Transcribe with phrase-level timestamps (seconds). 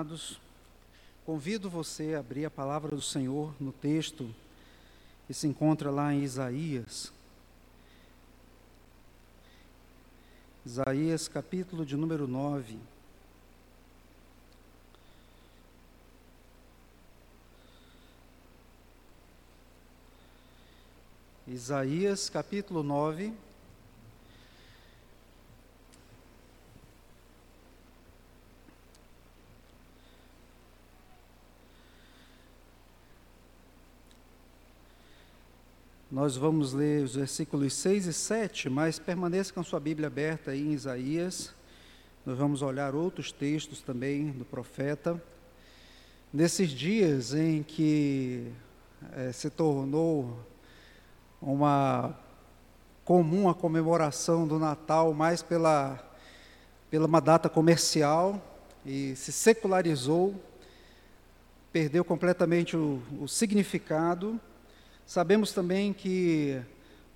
[0.00, 0.40] Amados,
[1.26, 4.34] convido você a abrir a palavra do Senhor no texto
[5.26, 7.12] que se encontra lá em Isaías.
[10.64, 12.78] Isaías, capítulo de número 9.
[21.46, 23.34] Isaías, capítulo 9.
[36.20, 40.50] Nós vamos ler os versículos 6 e 7, mas permaneça com a sua Bíblia aberta
[40.50, 41.54] aí em Isaías.
[42.26, 45.18] Nós vamos olhar outros textos também do profeta.
[46.30, 48.52] Nesses dias em que
[49.16, 50.38] é, se tornou
[51.40, 52.14] uma
[53.02, 55.98] comum a comemoração do Natal mais pela,
[56.90, 58.38] pela uma data comercial
[58.84, 60.34] e se secularizou,
[61.72, 64.38] perdeu completamente o, o significado
[65.10, 66.62] Sabemos também que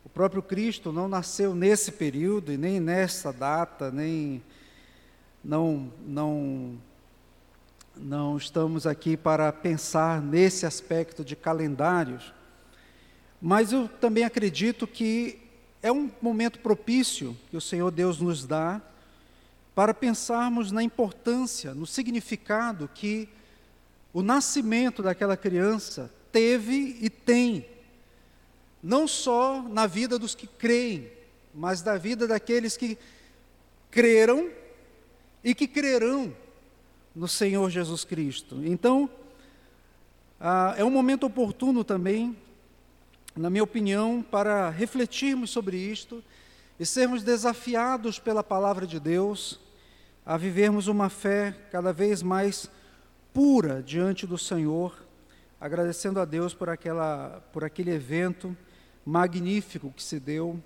[0.04, 4.42] o próprio Cristo não nasceu nesse período e nem nessa data, nem
[5.44, 6.76] não não
[7.96, 12.34] não estamos aqui para pensar nesse aspecto de calendários.
[13.40, 15.38] Mas eu também acredito que
[15.80, 18.82] é um momento propício que o Senhor Deus nos dá
[19.72, 23.28] para pensarmos na importância, no significado que
[24.12, 27.72] o nascimento daquela criança teve e tem
[28.84, 31.10] não só na vida dos que creem,
[31.54, 32.98] mas da vida daqueles que
[33.90, 34.50] creram
[35.42, 36.36] e que crerão
[37.16, 38.60] no Senhor Jesus Cristo.
[38.62, 39.08] Então,
[40.38, 42.36] ah, é um momento oportuno também,
[43.34, 46.22] na minha opinião, para refletirmos sobre isto
[46.78, 49.60] e sermos desafiados pela palavra de Deus
[50.26, 52.70] a vivermos uma fé cada vez mais
[53.32, 54.94] pura diante do Senhor,
[55.58, 58.54] agradecendo a Deus por, aquela, por aquele evento
[59.04, 60.62] magnífico que se deu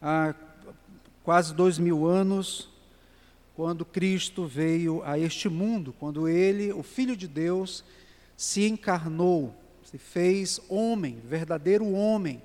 [0.00, 0.34] há
[1.22, 2.68] quase dois mil anos,
[3.54, 7.84] quando Cristo veio a este mundo, quando Ele, o Filho de Deus,
[8.36, 12.40] se encarnou, se fez homem, verdadeiro homem,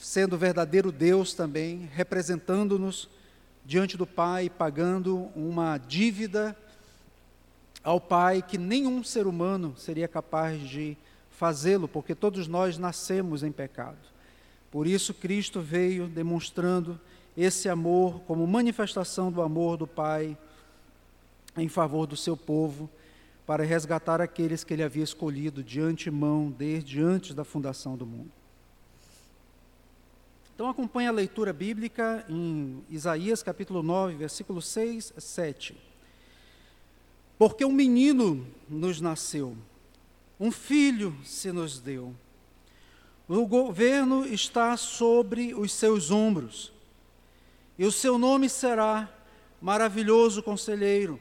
[0.00, 3.08] sendo verdadeiro Deus também, representando-nos
[3.64, 6.56] diante do Pai, pagando uma dívida
[7.82, 10.96] ao Pai que nenhum ser humano seria capaz de
[11.36, 13.98] fazê-lo, porque todos nós nascemos em pecado.
[14.70, 16.98] Por isso, Cristo veio demonstrando
[17.36, 20.36] esse amor como manifestação do amor do Pai
[21.56, 22.88] em favor do seu povo,
[23.46, 28.30] para resgatar aqueles que ele havia escolhido de antemão, desde antes da fundação do mundo.
[30.54, 35.76] Então acompanhe a leitura bíblica em Isaías capítulo 9, versículo 6 a 7.
[37.38, 39.56] Porque um menino nos nasceu,
[40.38, 42.14] um filho se nos deu.
[43.28, 46.72] O governo está sobre os seus ombros,
[47.78, 49.12] e o seu nome será
[49.60, 51.18] Maravilhoso Conselheiro,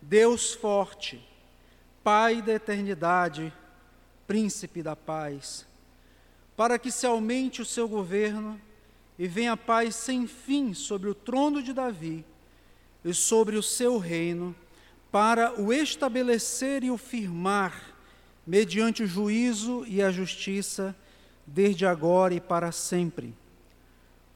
[0.00, 1.22] Deus Forte,
[2.02, 3.52] Pai da Eternidade,
[4.26, 5.66] Príncipe da Paz,
[6.56, 8.60] para que se aumente o seu governo
[9.18, 12.24] e venha paz sem fim sobre o trono de Davi
[13.04, 14.54] e sobre o seu reino,
[15.10, 17.91] para o estabelecer e o firmar
[18.46, 20.94] mediante o juízo e a justiça,
[21.46, 23.34] desde agora e para sempre.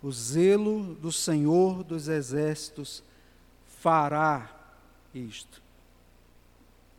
[0.03, 3.03] O zelo do Senhor dos Exércitos
[3.81, 4.50] fará
[5.15, 5.62] isto.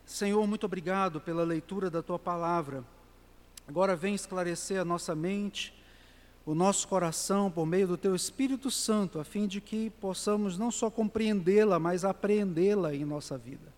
[0.04, 2.82] Senhor, muito obrigado pela leitura da tua palavra.
[3.66, 5.74] Agora vem esclarecer a nossa mente,
[6.46, 10.70] o nosso coração por meio do teu Espírito Santo, a fim de que possamos não
[10.70, 13.77] só compreendê-la, mas apreendê-la em nossa vida.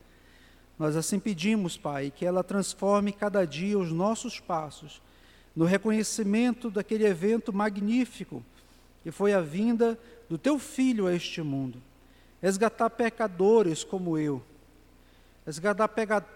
[0.80, 5.02] Nós assim pedimos, Pai, que ela transforme cada dia os nossos passos
[5.54, 8.42] no reconhecimento daquele evento magnífico
[9.02, 11.82] que foi a vinda do teu filho a este mundo.
[12.40, 14.42] Resgatar pecadores como eu,
[15.44, 15.86] resgatar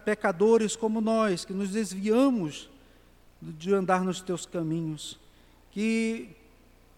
[0.04, 2.68] pecadores como nós, que nos desviamos
[3.40, 5.18] de andar nos teus caminhos,
[5.70, 6.28] que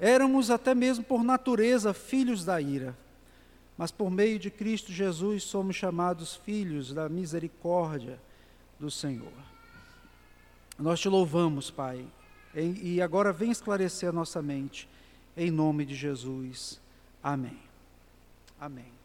[0.00, 2.98] éramos até mesmo por natureza filhos da ira,
[3.76, 8.19] mas por meio de Cristo Jesus somos chamados filhos da misericórdia
[8.78, 9.32] do Senhor.
[10.78, 12.06] Nós te louvamos, Pai,
[12.55, 14.88] e agora vem esclarecer a nossa mente,
[15.37, 16.81] em nome de Jesus.
[17.23, 17.58] Amém.
[18.58, 18.96] Amém.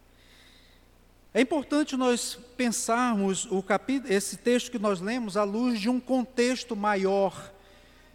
[1.34, 6.00] É importante nós pensarmos o capítulo, esse texto que nós lemos à luz de um
[6.00, 7.54] contexto maior.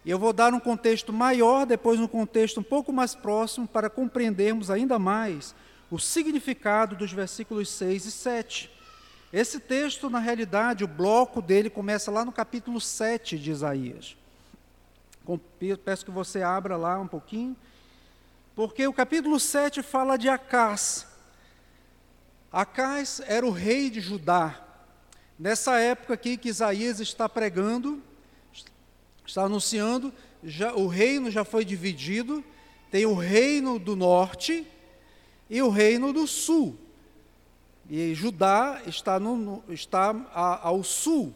[0.05, 3.89] E eu vou dar um contexto maior, depois um contexto um pouco mais próximo, para
[3.89, 5.55] compreendermos ainda mais
[5.89, 8.71] o significado dos versículos 6 e 7.
[9.31, 14.17] Esse texto, na realidade, o bloco dele começa lá no capítulo 7 de Isaías.
[15.83, 17.55] Peço que você abra lá um pouquinho,
[18.55, 21.05] porque o capítulo 7 fala de Acás.
[22.51, 24.63] Acás era o rei de Judá.
[25.37, 28.01] Nessa época aqui que Isaías está pregando,
[29.25, 30.13] está anunciando,
[30.43, 32.43] já, o reino já foi dividido,
[32.89, 34.65] tem o reino do norte
[35.49, 36.77] e o reino do sul.
[37.89, 41.33] E Judá está, no, está ao sul.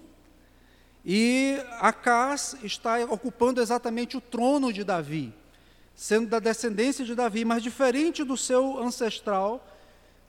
[1.05, 5.33] E Acás está ocupando exatamente o trono de Davi,
[5.95, 9.65] sendo da descendência de Davi, mas diferente do seu ancestral,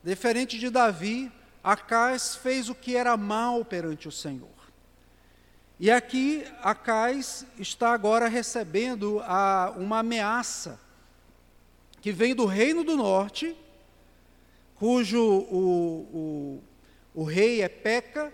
[0.03, 1.31] diferente de Davi,
[1.63, 4.49] Acás fez o que era mal perante o Senhor.
[5.79, 10.79] E aqui Acais está agora recebendo a, uma ameaça
[11.99, 13.55] que vem do reino do norte
[14.75, 16.59] cujo o,
[17.15, 18.33] o, o rei é Peca,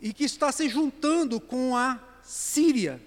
[0.00, 3.00] e que está se juntando com a Síria,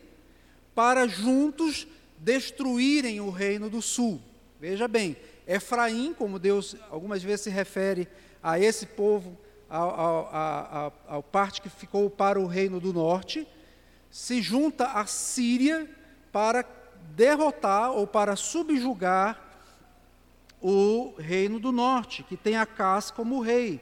[0.74, 1.88] para juntos
[2.18, 4.20] destruírem o reino do sul.
[4.60, 5.16] Veja bem,
[5.48, 8.08] Efraim, como Deus algumas vezes se refere
[8.42, 9.38] a esse povo,
[9.70, 13.48] a parte que ficou para o reino do norte,
[14.10, 15.90] se junta à Síria
[16.32, 16.66] para
[17.16, 19.49] derrotar ou para subjugar
[20.62, 23.82] o reino do norte, que tem Acás como rei.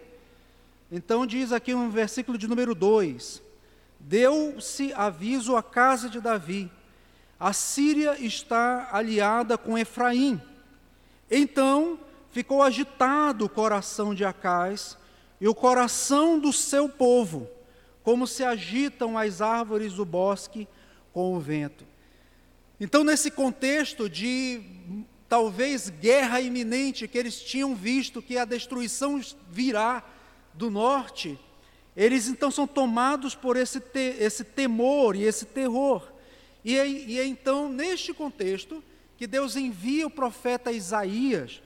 [0.91, 3.41] Então diz aqui no versículo de número 2:
[3.99, 6.71] Deu-se aviso à casa de Davi,
[7.39, 10.41] a Síria está aliada com Efraim.
[11.29, 11.99] Então
[12.31, 14.97] ficou agitado o coração de Acás
[15.39, 17.47] e o coração do seu povo,
[18.03, 20.67] como se agitam as árvores do bosque
[21.13, 21.85] com o vento.
[22.79, 24.61] Então, nesse contexto de
[25.29, 30.03] talvez guerra iminente que eles tinham visto que a destruição virá
[30.53, 31.39] do norte,
[31.95, 36.07] eles então são tomados por esse, te, esse temor e esse terror.
[36.63, 38.83] E é, e é então neste contexto
[39.17, 41.61] que Deus envia o profeta Isaías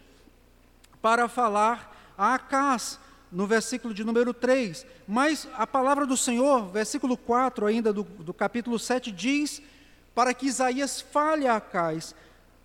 [1.02, 3.00] para falar a Acás,
[3.32, 4.86] no versículo de número 3.
[5.08, 9.62] Mas a palavra do Senhor, versículo 4 ainda do, do capítulo 7, diz
[10.14, 12.14] para que Isaías fale a Acás,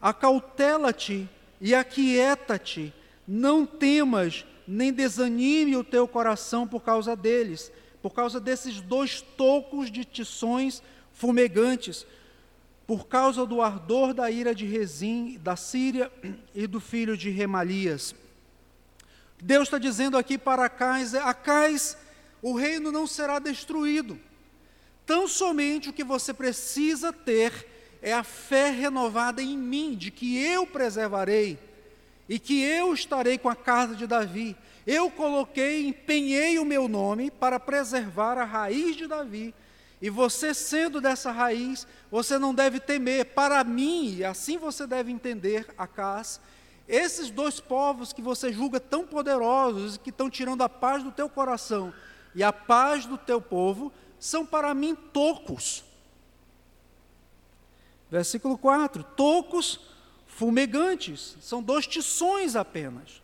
[0.01, 1.29] Acautela-te
[1.61, 2.93] e aquieta-te,
[3.27, 7.73] não temas, nem desanime o teu coração por causa deles,
[8.03, 10.83] por causa desses dois tocos de tições
[11.13, 12.07] fumegantes,
[12.87, 16.13] por causa do ardor da ira de Rezim, da Síria
[16.55, 18.15] e do filho de Remalias.
[19.43, 21.97] Deus está dizendo aqui para Acais, Acais,
[22.41, 24.19] o reino não será destruído.
[25.05, 30.39] Tão somente o que você precisa ter é a fé renovada em mim, de que
[30.39, 31.59] eu preservarei
[32.29, 34.57] e que eu estarei com a casa de Davi.
[34.87, 39.55] Eu coloquei, empenhei o meu nome para preservar a raiz de Davi.
[40.01, 43.27] E você, sendo dessa raiz, você não deve temer.
[43.27, 46.41] Para mim, e assim você deve entender, Acás,
[46.87, 51.11] esses dois povos que você julga tão poderosos e que estão tirando a paz do
[51.11, 51.93] teu coração
[52.35, 53.91] e a paz do teu povo,
[54.21, 55.86] são para mim tocos.
[58.11, 59.81] Versículo 4: tocos
[60.27, 63.23] fumegantes, são dois tições apenas.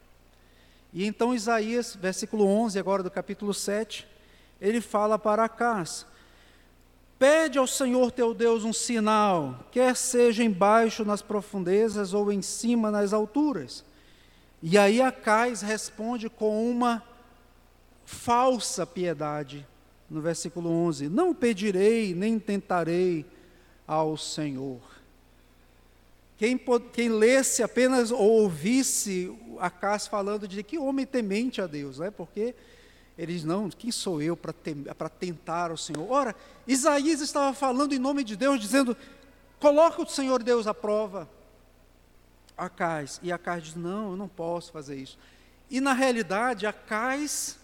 [0.92, 4.06] E então Isaías, versículo 11, agora do capítulo 7,
[4.60, 6.06] ele fala para Acás:
[7.18, 12.90] Pede ao Senhor teu Deus um sinal, quer seja embaixo nas profundezas ou em cima
[12.90, 13.84] nas alturas.
[14.62, 17.02] E aí Acais responde com uma
[18.04, 19.66] falsa piedade,
[20.10, 23.24] no versículo 11: Não pedirei, nem tentarei
[23.86, 24.80] ao Senhor.
[26.36, 26.60] Quem,
[26.92, 32.10] quem lesse apenas ou ouvisse Acas falando de que homem temente a Deus, né?
[32.10, 32.54] porque
[33.16, 36.10] eles não, quem sou eu para tentar o Senhor?
[36.10, 36.34] Ora,
[36.66, 38.96] Isaías estava falando em nome de Deus, dizendo:
[39.60, 41.28] coloca o Senhor Deus à prova.
[42.56, 45.18] Acais, e Acais diz: não, eu não posso fazer isso.
[45.70, 47.58] E na realidade, Acais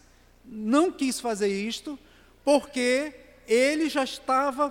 [0.45, 1.99] não quis fazer isto,
[2.45, 3.13] porque
[3.47, 4.71] ele já estava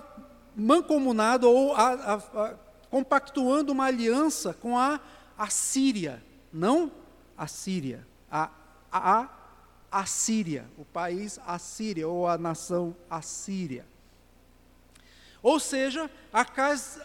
[0.58, 2.54] mancomunado ou a, a, a,
[2.90, 5.00] compactuando uma aliança com a
[5.36, 6.22] Assíria,
[6.52, 6.90] não
[7.36, 8.50] a Síria, a,
[8.90, 9.28] a
[9.90, 13.86] Assíria, o país Assíria ou a nação Assíria.
[15.40, 17.00] Ou seja, Acas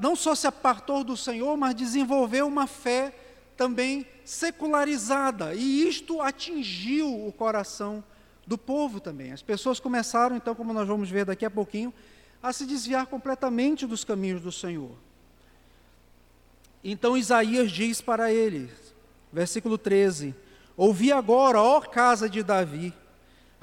[0.00, 3.14] não só se apartou do Senhor, mas desenvolveu uma fé
[3.56, 8.02] também secularizada, e isto atingiu o coração
[8.46, 9.32] do povo também.
[9.32, 11.92] As pessoas começaram, então, como nós vamos ver daqui a pouquinho,
[12.44, 14.92] a se desviar completamente dos caminhos do Senhor.
[16.84, 18.70] Então Isaías diz para eles,
[19.32, 20.34] versículo 13:
[20.76, 22.92] Ouvi agora, ó casa de Davi,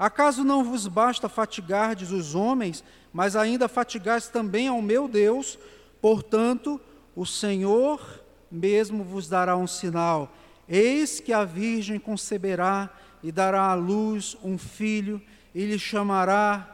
[0.02, 5.56] Acaso não vos basta fatigardes os homens, mas ainda fatigais também ao meu Deus?
[6.00, 6.80] Portanto,
[7.14, 8.20] o Senhor
[8.50, 10.34] mesmo vos dará um sinal.
[10.68, 12.90] Eis que a Virgem conceberá
[13.22, 15.22] e dará à luz um filho,
[15.54, 16.68] e lhe chamará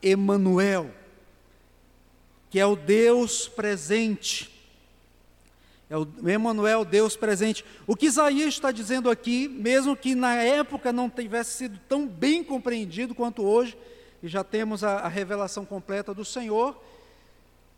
[0.00, 0.88] Emanuel,
[2.50, 4.54] que é o Deus presente.
[5.90, 7.64] É o Emanuel, Deus presente.
[7.86, 12.44] O que Isaías está dizendo aqui, mesmo que na época não tivesse sido tão bem
[12.44, 13.76] compreendido quanto hoje,
[14.22, 16.78] e já temos a, a revelação completa do Senhor,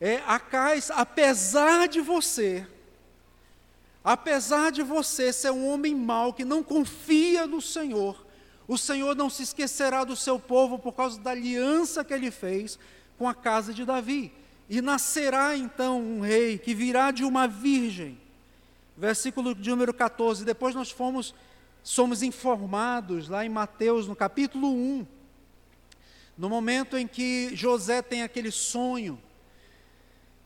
[0.01, 2.67] é Acais, apesar de você,
[4.03, 8.27] apesar de você ser um homem mau que não confia no Senhor,
[8.67, 12.79] o Senhor não se esquecerá do seu povo por causa da aliança que ele fez
[13.19, 14.33] com a casa de Davi.
[14.71, 18.17] E nascerá então um rei que virá de uma virgem.
[18.97, 20.45] Versículo de número 14.
[20.45, 21.35] Depois nós fomos,
[21.83, 25.05] somos informados lá em Mateus, no capítulo 1,
[26.39, 29.21] no momento em que José tem aquele sonho,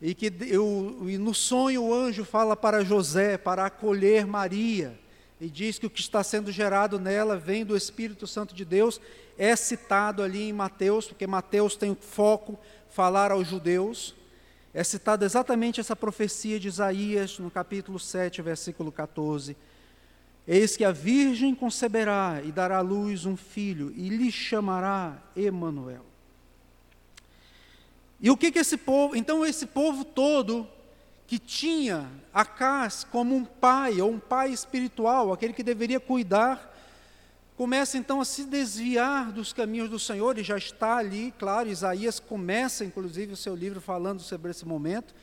[0.01, 4.99] e que eu, e no sonho o anjo fala para José para acolher Maria,
[5.39, 8.99] e diz que o que está sendo gerado nela vem do Espírito Santo de Deus,
[9.37, 12.57] é citado ali em Mateus, porque Mateus tem o foco
[12.95, 14.15] falar aos judeus,
[14.73, 19.57] é citada exatamente essa profecia de Isaías no capítulo 7, versículo 14.
[20.47, 26.05] Eis que a virgem conceberá e dará à luz um filho, e lhe chamará Emanuel.
[28.21, 30.65] E o que que esse povo, então esse povo todo
[31.27, 36.73] que tinha Acás como um pai, ou um pai espiritual, aquele que deveria cuidar
[37.57, 42.19] começa então a se desviar dos caminhos do Senhor, e já está ali, claro, Isaías
[42.19, 45.13] começa inclusive o seu livro falando sobre esse momento,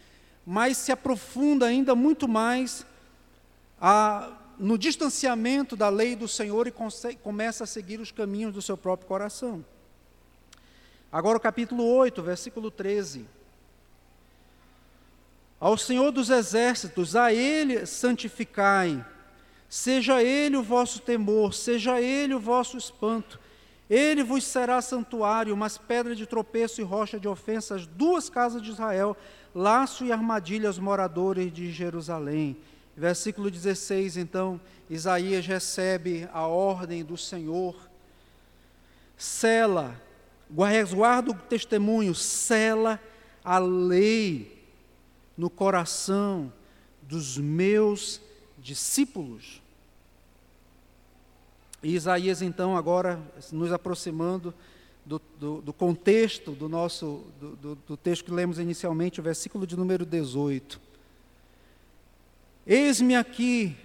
[0.45, 2.87] mas se aprofunda ainda muito mais
[3.81, 6.75] a, no distanciamento da lei do Senhor e
[7.23, 9.65] começa a seguir os caminhos do seu próprio coração.
[11.11, 13.27] Agora o capítulo 8, versículo 13.
[15.61, 19.05] Ao Senhor dos exércitos, a Ele santificai,
[19.73, 23.41] Seja ele o vosso temor, seja ele o vosso espanto.
[23.89, 28.61] Ele vos será santuário, mas pedra de tropeço e rocha de ofensa, as duas casas
[28.61, 29.17] de Israel,
[29.55, 32.55] laço e armadilha aos moradores de Jerusalém.
[32.95, 34.61] Versículo 16, então,
[34.91, 37.75] Isaías recebe a ordem do Senhor.
[39.17, 39.99] Sela,
[40.69, 43.01] resguarda o testemunho, sela
[43.43, 44.63] a lei
[45.35, 46.53] no coração
[47.01, 48.21] dos meus
[48.59, 49.62] discípulos.
[51.83, 53.21] E Isaías, então, agora
[53.51, 54.55] nos aproximando
[55.05, 59.77] do, do, do contexto do nosso do, do, texto que lemos inicialmente, o versículo de
[59.77, 60.81] número 18.
[62.65, 63.77] Eis-me aqui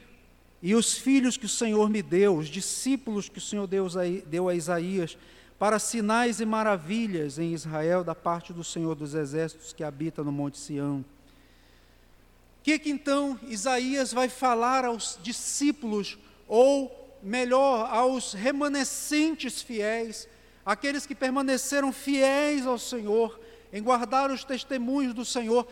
[0.62, 4.56] e os filhos que o Senhor me deu, os discípulos que o Senhor deu a
[4.56, 5.18] Isaías,
[5.58, 10.32] para sinais e maravilhas em Israel da parte do Senhor dos exércitos que habita no
[10.32, 11.00] Monte Sião.
[11.00, 20.28] O que, que então Isaías vai falar aos discípulos ou melhor aos remanescentes fiéis,
[20.66, 23.40] aqueles que permaneceram fiéis ao Senhor,
[23.72, 25.68] em guardar os testemunhos do Senhor,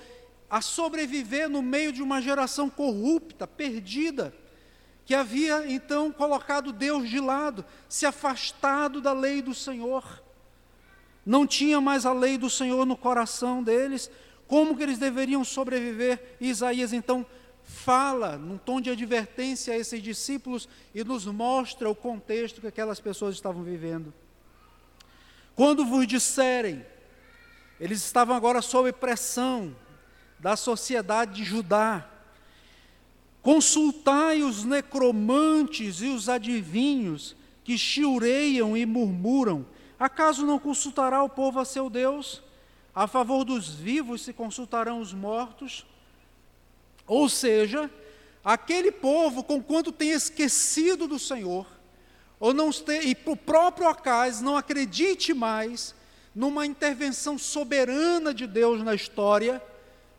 [0.49, 4.33] a sobreviver no meio de uma geração corrupta, perdida,
[5.05, 10.23] que havia então colocado Deus de lado, se afastado da lei do Senhor.
[11.25, 14.09] Não tinha mais a lei do Senhor no coração deles.
[14.47, 16.37] Como que eles deveriam sobreviver?
[16.39, 17.25] Isaías então
[17.65, 23.00] fala num tom de advertência a esses discípulos e nos mostra o contexto que aquelas
[23.00, 24.13] pessoas estavam vivendo.
[25.55, 26.86] Quando vos disserem,
[27.79, 29.75] eles estavam agora sob pressão
[30.39, 32.07] da sociedade de Judá,
[33.41, 39.65] consultai os necromantes e os adivinhos que chiureiam e murmuram,
[40.00, 42.43] acaso não consultará o povo a seu Deus?
[42.93, 45.86] A favor dos vivos se consultarão os mortos?
[47.07, 47.89] Ou seja,
[48.43, 51.67] aquele povo, com quanto tem esquecido do Senhor,
[52.39, 52.69] ou não
[53.03, 55.95] e por próprio acaso não acredite mais
[56.33, 59.62] numa intervenção soberana de Deus na história,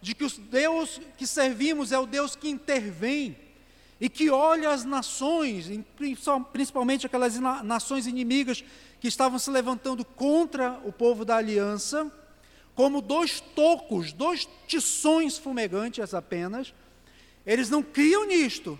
[0.00, 3.36] de que o Deus que servimos é o Deus que intervém
[4.00, 5.70] e que olha as nações,
[6.52, 8.62] principalmente aquelas nações inimigas
[9.00, 12.10] que estavam se levantando contra o povo da aliança,
[12.76, 16.72] como dois tocos, dois tições fumegantes apenas.
[17.44, 18.78] Eles não criam nisto,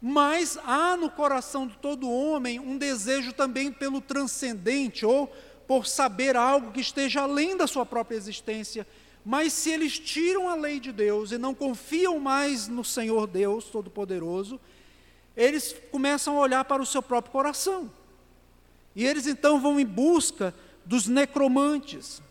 [0.00, 5.30] mas há no coração de todo homem um desejo também pelo transcendente ou
[5.66, 8.86] por saber algo que esteja além da sua própria existência.
[9.22, 13.66] Mas se eles tiram a lei de Deus e não confiam mais no Senhor Deus
[13.66, 14.58] Todo-Poderoso,
[15.36, 17.88] eles começam a olhar para o seu próprio coração
[18.96, 20.54] E eles então vão em busca
[20.84, 22.22] dos necromantes,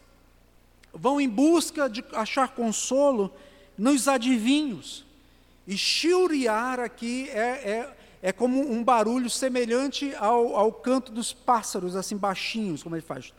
[0.98, 3.34] vão em busca de achar consolo
[3.78, 5.06] nos adivinhos.
[5.68, 11.96] E chiuriar aqui é, é, é como um barulho semelhante ao, ao canto dos pássaros,
[11.96, 13.32] assim baixinhos, como ele faz.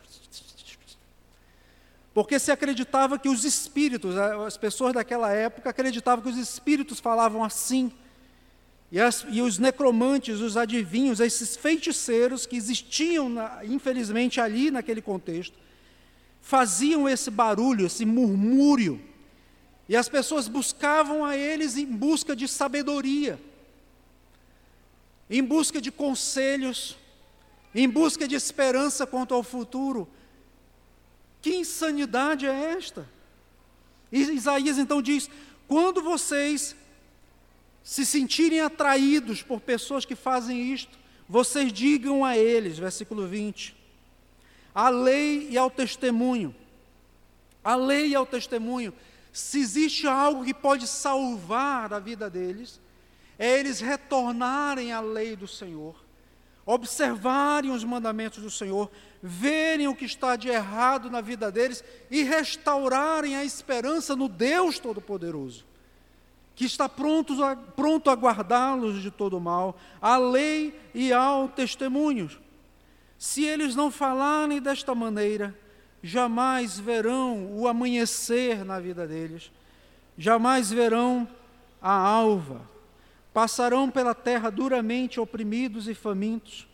[2.13, 7.43] Porque se acreditava que os espíritos, as pessoas daquela época acreditavam que os espíritos falavam
[7.43, 7.91] assim.
[8.91, 15.01] E, as, e os necromantes, os adivinhos, esses feiticeiros que existiam, na, infelizmente, ali naquele
[15.01, 15.55] contexto,
[16.41, 19.01] faziam esse barulho, esse murmúrio
[19.89, 23.41] e as pessoas buscavam a eles em busca de sabedoria,
[25.27, 26.95] em busca de conselhos,
[27.73, 30.07] em busca de esperança quanto ao futuro.
[31.41, 33.09] Que insanidade é esta?
[34.11, 35.27] E Isaías então diz:
[35.67, 36.75] quando vocês
[37.83, 43.75] se sentirem atraídos por pessoas que fazem isto, vocês digam a eles, versículo 20,
[44.79, 46.55] a lei e ao testemunho,
[47.61, 48.93] a lei e ao testemunho,
[49.33, 52.79] se existe algo que pode salvar a vida deles,
[53.37, 56.01] é eles retornarem à lei do Senhor,
[56.65, 58.89] observarem os mandamentos do Senhor,
[59.21, 64.79] verem o que está de errado na vida deles e restaurarem a esperança no Deus
[64.79, 65.65] Todo-Poderoso,
[66.55, 72.31] que está pronto a, pronto a guardá-los de todo mal, à lei e ao testemunho.
[73.19, 75.53] Se eles não falarem desta maneira,
[76.01, 79.51] jamais verão o amanhecer na vida deles,
[80.17, 81.27] jamais verão
[81.81, 82.61] a alva.
[83.33, 86.65] Passarão pela terra duramente oprimidos e famintos.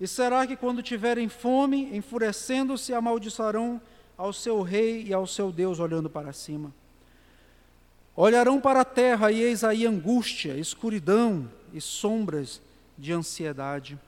[0.00, 3.82] E será que quando tiverem fome, enfurecendo-se, amaldiçoarão
[4.16, 6.72] ao seu rei e ao seu Deus, olhando para cima?
[8.14, 12.62] Olharão para a terra e eis aí angústia, escuridão e sombras
[12.96, 13.98] de ansiedade,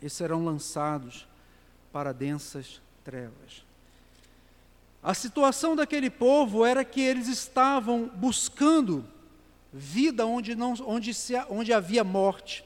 [0.00, 1.26] e serão lançados
[1.92, 3.64] para densas trevas.
[5.02, 9.06] A situação daquele povo era que eles estavam buscando
[9.72, 12.64] vida onde, não, onde, se, onde havia morte.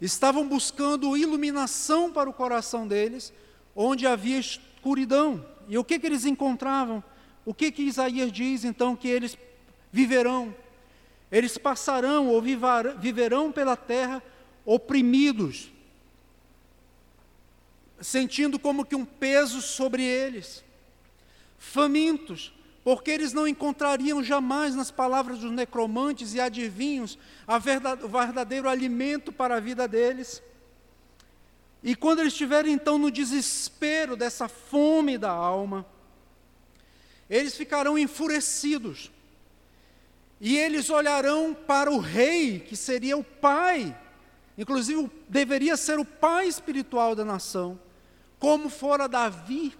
[0.00, 3.32] Estavam buscando iluminação para o coração deles,
[3.74, 5.44] onde havia escuridão.
[5.68, 7.02] E o que, que eles encontravam?
[7.44, 9.36] O que, que Isaías diz então que eles
[9.90, 10.54] viverão?
[11.30, 14.22] Eles passarão ou viverão pela terra
[14.64, 15.72] oprimidos,
[18.00, 20.64] sentindo como que um peso sobre eles
[21.58, 22.52] famintos,
[22.84, 29.56] porque eles não encontrariam jamais nas palavras dos necromantes e adivinhos o verdadeiro alimento para
[29.56, 30.42] a vida deles.
[31.82, 35.84] E quando eles estiverem então no desespero dessa fome da alma,
[37.28, 39.10] eles ficarão enfurecidos.
[40.40, 43.96] E eles olharão para o rei, que seria o pai,
[44.56, 47.80] inclusive deveria ser o pai espiritual da nação,
[48.38, 49.74] como fora Davi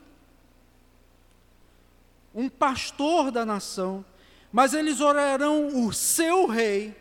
[2.35, 4.05] um pastor da nação,
[4.53, 6.95] mas eles olharão o seu rei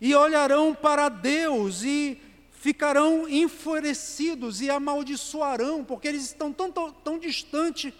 [0.00, 2.20] e olharão para Deus e
[2.50, 7.94] ficarão enfurecidos e amaldiçoarão, porque eles estão tão, tão, tão distante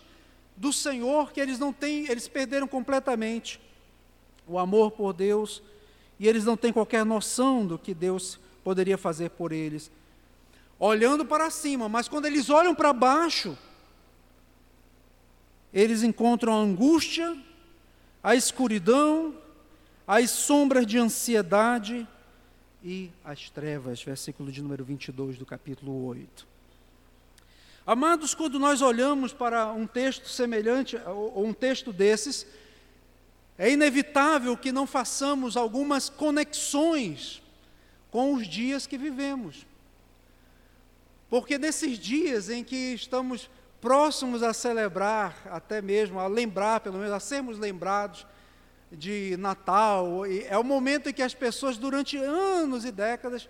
[0.56, 3.60] do Senhor que eles não têm, eles perderam completamente
[4.46, 5.62] o amor por Deus
[6.18, 9.90] e eles não têm qualquer noção do que Deus poderia fazer por eles.
[10.84, 13.56] Olhando para cima, mas quando eles olham para baixo,
[15.72, 17.40] eles encontram a angústia,
[18.20, 19.32] a escuridão,
[20.04, 22.04] as sombras de ansiedade
[22.82, 26.44] e as trevas, versículo de número 22 do capítulo 8.
[27.86, 32.44] Amados, quando nós olhamos para um texto semelhante, ou um texto desses,
[33.56, 37.40] é inevitável que não façamos algumas conexões
[38.10, 39.70] com os dias que vivemos.
[41.32, 43.48] Porque nesses dias em que estamos
[43.80, 48.26] próximos a celebrar, até mesmo a lembrar, pelo menos a sermos lembrados
[48.90, 50.26] de Natal.
[50.26, 53.48] É o momento em que as pessoas, durante anos e décadas,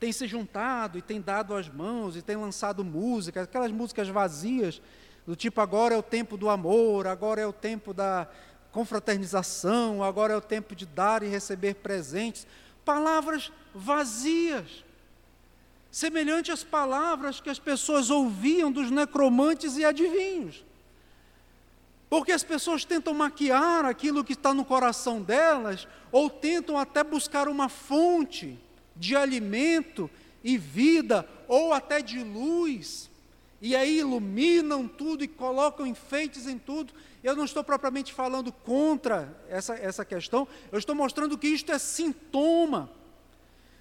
[0.00, 4.82] têm se juntado e têm dado as mãos e têm lançado músicas, aquelas músicas vazias,
[5.24, 8.26] do tipo agora é o tempo do amor, agora é o tempo da
[8.72, 12.44] confraternização, agora é o tempo de dar e receber presentes.
[12.84, 14.84] Palavras vazias
[15.96, 20.62] semelhante às palavras que as pessoas ouviam dos necromantes e adivinhos.
[22.10, 27.48] Porque as pessoas tentam maquiar aquilo que está no coração delas, ou tentam até buscar
[27.48, 28.58] uma fonte
[28.94, 30.10] de alimento
[30.44, 33.08] e vida, ou até de luz,
[33.62, 36.92] e aí iluminam tudo e colocam enfeites em tudo.
[37.24, 41.78] Eu não estou propriamente falando contra essa, essa questão, eu estou mostrando que isto é
[41.78, 42.90] sintoma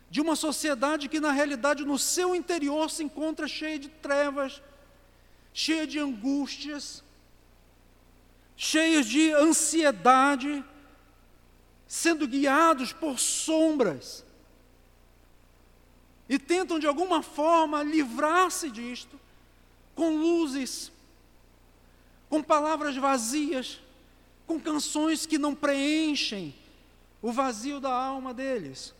[0.09, 4.61] de uma sociedade que, na realidade, no seu interior se encontra cheia de trevas,
[5.53, 7.03] cheia de angústias,
[8.55, 10.63] cheios de ansiedade,
[11.87, 14.23] sendo guiados por sombras,
[16.27, 19.19] e tentam de alguma forma livrar-se disto
[19.95, 20.91] com luzes,
[22.29, 23.79] com palavras vazias,
[24.47, 26.53] com canções que não preenchem
[27.21, 28.93] o vazio da alma deles.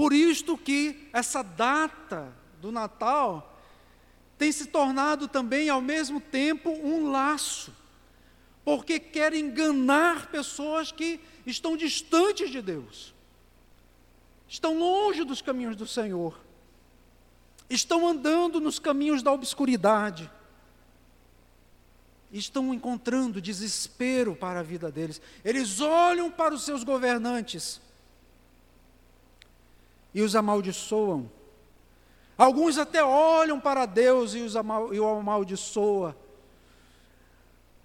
[0.00, 3.60] Por isto que essa data do Natal
[4.38, 7.70] tem se tornado também, ao mesmo tempo, um laço,
[8.64, 13.12] porque quer enganar pessoas que estão distantes de Deus,
[14.48, 16.40] estão longe dos caminhos do Senhor,
[17.68, 20.30] estão andando nos caminhos da obscuridade,
[22.32, 25.20] estão encontrando desespero para a vida deles.
[25.44, 27.82] Eles olham para os seus governantes
[30.14, 31.30] e os amaldiçoam
[32.40, 36.16] Alguns até olham para Deus e, os amal, e o amaldiçoa.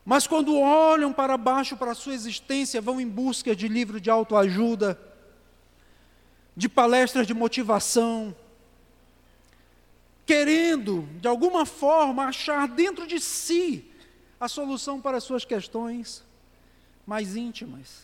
[0.05, 4.09] Mas quando olham para baixo para a sua existência, vão em busca de livro de
[4.09, 4.97] autoajuda,
[6.55, 8.33] de palestras de motivação,
[10.25, 13.91] querendo, de alguma forma, achar dentro de si
[14.39, 16.23] a solução para as suas questões
[17.05, 18.03] mais íntimas.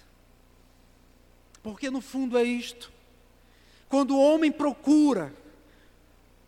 [1.64, 2.92] Porque no fundo é isto.
[3.92, 5.34] Quando o homem procura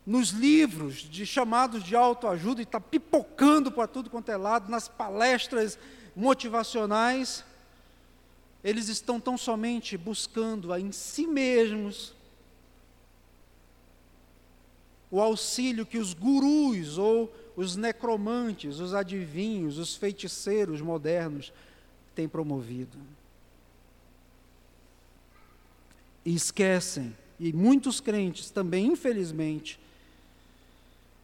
[0.05, 4.87] nos livros de chamados de autoajuda e está pipocando para tudo quanto é lado, nas
[4.87, 5.77] palestras
[6.15, 7.43] motivacionais,
[8.63, 12.15] eles estão tão somente buscando em si mesmos
[15.11, 21.51] o auxílio que os gurus ou os necromantes, os adivinhos, os feiticeiros modernos
[22.15, 22.97] têm promovido.
[26.23, 29.77] E esquecem, e muitos crentes também, infelizmente,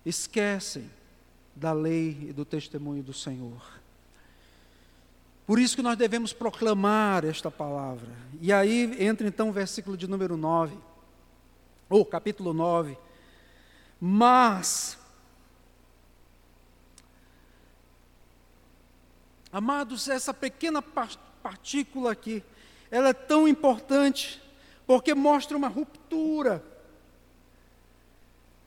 [0.06, 0.92] esquecem
[1.56, 3.80] da lei e do testemunho do Senhor.
[5.48, 8.12] Por isso que nós devemos proclamar esta palavra.
[8.42, 10.78] E aí entra então o versículo de número 9,
[11.90, 12.98] ou capítulo 9.
[13.98, 14.98] Mas,
[19.54, 22.44] amados, essa pequena partícula aqui,
[22.92, 24.42] ela é tão importante,
[24.90, 26.64] porque mostra uma ruptura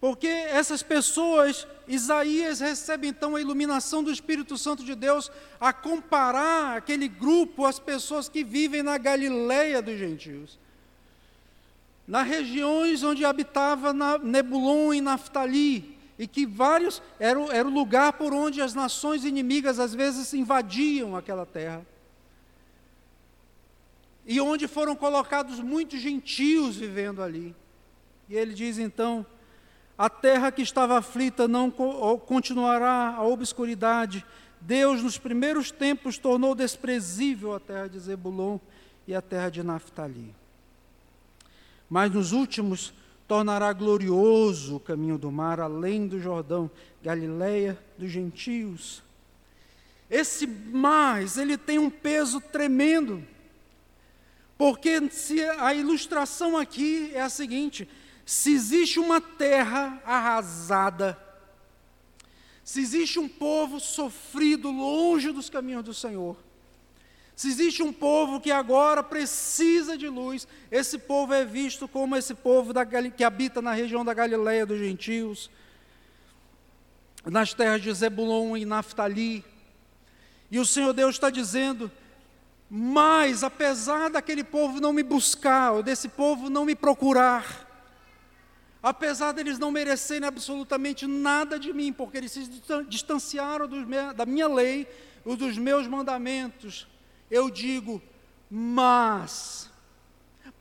[0.03, 5.31] porque essas pessoas, Isaías recebe então a iluminação do Espírito Santo de Deus
[5.61, 10.59] a comparar aquele grupo às pessoas que vivem na Galileia dos gentios.
[12.05, 18.35] Nas regiões onde habitava Nebulon e Naftali, e que vários era, era o lugar por
[18.35, 21.87] onde as nações inimigas às vezes invadiam aquela terra.
[24.27, 27.55] E onde foram colocados muitos gentios vivendo ali.
[28.29, 29.27] E ele diz então:
[29.97, 34.25] a terra que estava aflita não continuará a obscuridade.
[34.61, 38.59] Deus, nos primeiros tempos, tornou desprezível a terra de Zebulon
[39.07, 40.35] e a terra de Naftali.
[41.91, 42.95] Mas nos últimos,
[43.27, 46.71] tornará glorioso o caminho do mar, além do Jordão,
[47.03, 49.03] Galileia dos gentios.
[50.09, 53.25] Esse mais, ele tem um peso tremendo.
[54.63, 55.01] Porque
[55.59, 57.89] a ilustração aqui é a seguinte:
[58.25, 61.19] se existe uma terra arrasada,
[62.63, 66.37] se existe um povo sofrido longe dos caminhos do Senhor,
[67.35, 72.33] se existe um povo que agora precisa de luz, esse povo é visto como esse
[72.33, 75.51] povo da, que habita na região da Galileia dos gentios,
[77.25, 79.45] nas terras de Zebulon e Naftali.
[80.53, 81.91] E o Senhor Deus está dizendo:
[82.75, 87.69] mas apesar daquele povo não me buscar, ou desse povo não me procurar,
[88.83, 92.49] apesar deles não merecerem absolutamente nada de mim, porque eles se
[92.89, 93.69] distanciaram
[94.17, 94.89] da minha lei
[95.27, 96.89] e dos meus mandamentos,
[97.31, 98.01] eu digo,
[98.51, 99.71] mas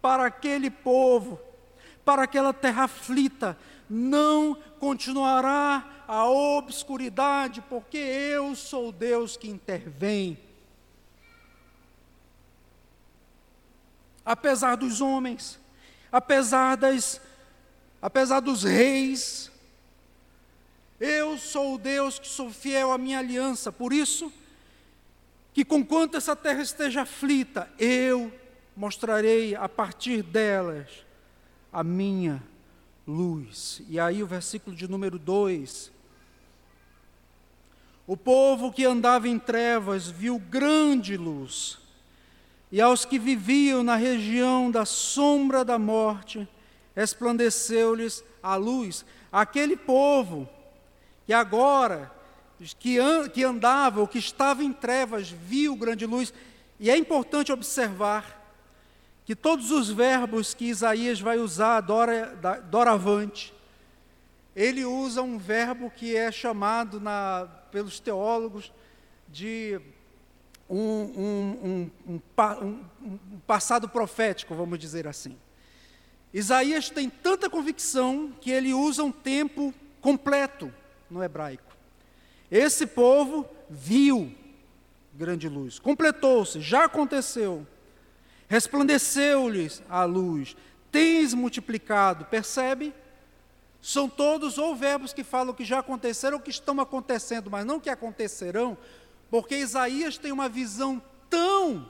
[0.02, 1.39] para aquele povo,
[2.04, 3.58] para aquela terra aflita,
[3.89, 10.51] não continuará a obscuridade, porque eu sou Deus que intervém.
[14.26, 15.60] Apesar dos homens,
[16.12, 17.20] apesar das
[18.02, 19.52] apesar dos reis,
[21.00, 24.32] eu sou o Deus que sou fiel à minha aliança, por isso,
[25.54, 28.32] que conquanto essa terra esteja aflita, eu
[28.76, 30.88] mostrarei a partir delas
[31.74, 32.42] a minha
[33.08, 33.82] luz.
[33.90, 35.92] E aí o versículo de número 2.
[38.08, 41.81] O povo que andava em trevas viu grande luz.
[42.72, 46.48] E aos que viviam na região da sombra da morte,
[46.96, 49.06] resplandeceu-lhes a luz.
[49.32, 50.48] Aquele povo
[51.26, 52.12] que agora,
[52.80, 56.34] que, an, que andava, ou que estava em trevas, viu grande luz.
[56.80, 58.40] E é importante observar
[59.26, 62.38] que todos os verbos que Isaías vai usar dora,
[62.70, 63.54] doravante,
[64.56, 68.72] ele usa um verbo que é chamado na, pelos teólogos
[69.28, 69.80] de
[70.74, 72.20] um, um, um,
[73.04, 75.38] um, passado profético, vamos dizer assim.
[76.34, 80.74] Isaías tem tanta convicção que ele usa um tempo completo
[81.10, 81.76] no hebraico.
[82.50, 84.34] Esse povo viu
[85.14, 87.68] grande luz, completou-se, já aconteceu,
[88.48, 90.56] resplandeceu-lhes a luz,
[90.90, 92.94] tens multiplicado, percebe?
[93.82, 97.80] São todos ou verbos que falam que já aconteceram ou que estão acontecendo, mas não
[97.80, 98.78] que acontecerão,
[99.32, 101.89] porque Isaías tem uma visão tão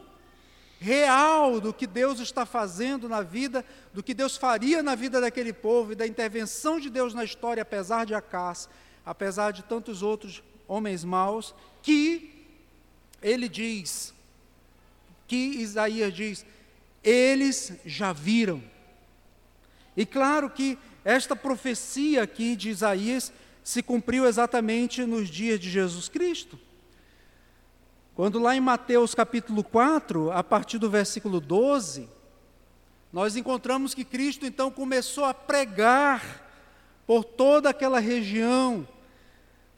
[0.80, 5.52] real do que Deus está fazendo na vida, do que Deus faria na vida daquele
[5.52, 8.70] povo e da intervenção de Deus na história, apesar de Acás,
[9.04, 12.46] apesar de tantos outros homens maus, que
[13.22, 14.14] ele diz,
[15.28, 16.46] que Isaías diz,
[17.04, 18.64] eles já viram.
[19.98, 26.08] E claro que esta profecia aqui de Isaías se cumpriu exatamente nos dias de Jesus
[26.08, 26.60] Cristo.
[28.22, 32.08] Quando lá em Mateus capítulo 4, a partir do versículo 12,
[33.12, 36.48] nós encontramos que Cristo então começou a pregar
[37.08, 38.88] por toda aquela região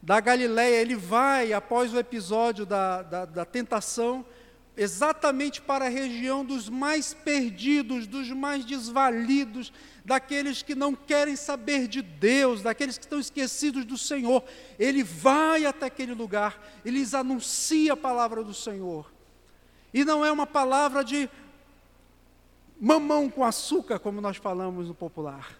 [0.02, 0.82] da Galiléia.
[0.82, 4.26] Ele vai, após o episódio da, da, da tentação,
[4.76, 9.72] exatamente para a região dos mais perdidos, dos mais desvalidos,
[10.04, 14.42] daqueles que não querem saber de Deus, daqueles que estão esquecidos do Senhor.
[14.78, 19.10] Ele vai até aquele lugar e lhes anuncia a palavra do Senhor.
[19.92, 21.30] E não é uma palavra de
[22.80, 25.56] mamão com açúcar, como nós falamos no popular.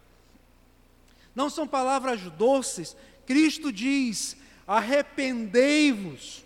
[1.35, 2.97] Não são palavras doces.
[3.25, 6.44] Cristo diz: arrependei-vos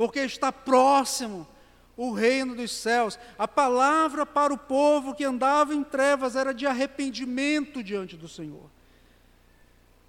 [0.00, 1.46] porque está próximo
[1.94, 3.18] o reino dos céus.
[3.38, 8.64] A palavra para o povo que andava em trevas era de arrependimento diante do Senhor.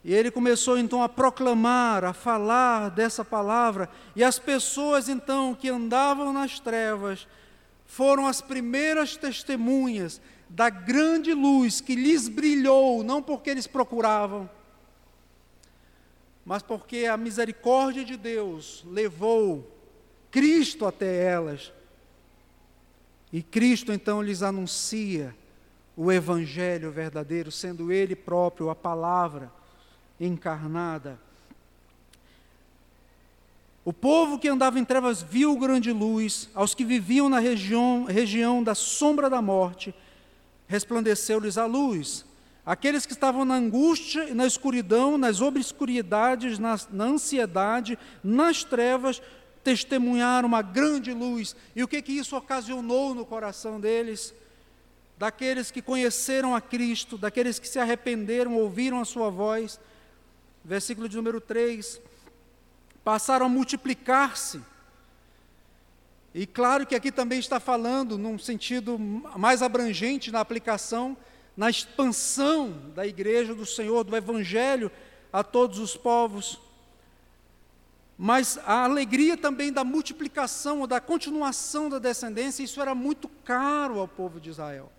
[0.01, 5.67] E ele começou então a proclamar, a falar dessa palavra, e as pessoas então que
[5.67, 7.27] andavam nas trevas
[7.86, 14.49] foram as primeiras testemunhas da grande luz que lhes brilhou, não porque eles procuravam,
[16.45, 19.81] mas porque a misericórdia de Deus levou
[20.32, 21.72] Cristo até elas.
[23.32, 25.36] E Cristo então lhes anuncia
[25.96, 29.52] o Evangelho verdadeiro, sendo Ele próprio a palavra
[30.20, 31.20] encarnada.
[33.84, 38.63] O povo que andava em trevas viu grande luz, aos que viviam na região, região
[38.63, 39.94] da sombra da morte,
[40.67, 42.26] resplandeceu-lhes a luz.
[42.63, 49.20] Aqueles que estavam na angústia, na escuridão, nas obscuridades, na, na ansiedade, nas trevas,
[49.63, 51.56] testemunhar uma grande luz.
[51.76, 54.34] E o que que isso ocasionou no coração deles?
[55.17, 59.80] Daqueles que conheceram a Cristo, daqueles que se arrependeram, ouviram a sua voz.
[60.63, 62.02] Versículo de número 3.
[63.04, 64.62] Passaram a multiplicar-se.
[66.34, 71.17] E claro que aqui também está falando num sentido mais abrangente na aplicação,
[71.58, 74.89] na expansão da igreja do Senhor, do Evangelho
[75.32, 76.60] a todos os povos
[78.24, 84.00] mas a alegria também da multiplicação ou da continuação da descendência, isso era muito caro
[84.00, 84.92] ao povo de Israel.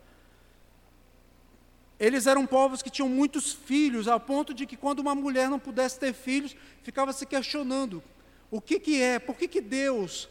[2.01, 5.61] Eles eram povos que tinham muitos filhos, ao ponto de que quando uma mulher não
[5.61, 8.03] pudesse ter filhos, ficava se questionando:
[8.51, 10.29] o que, que é, por que, que Deus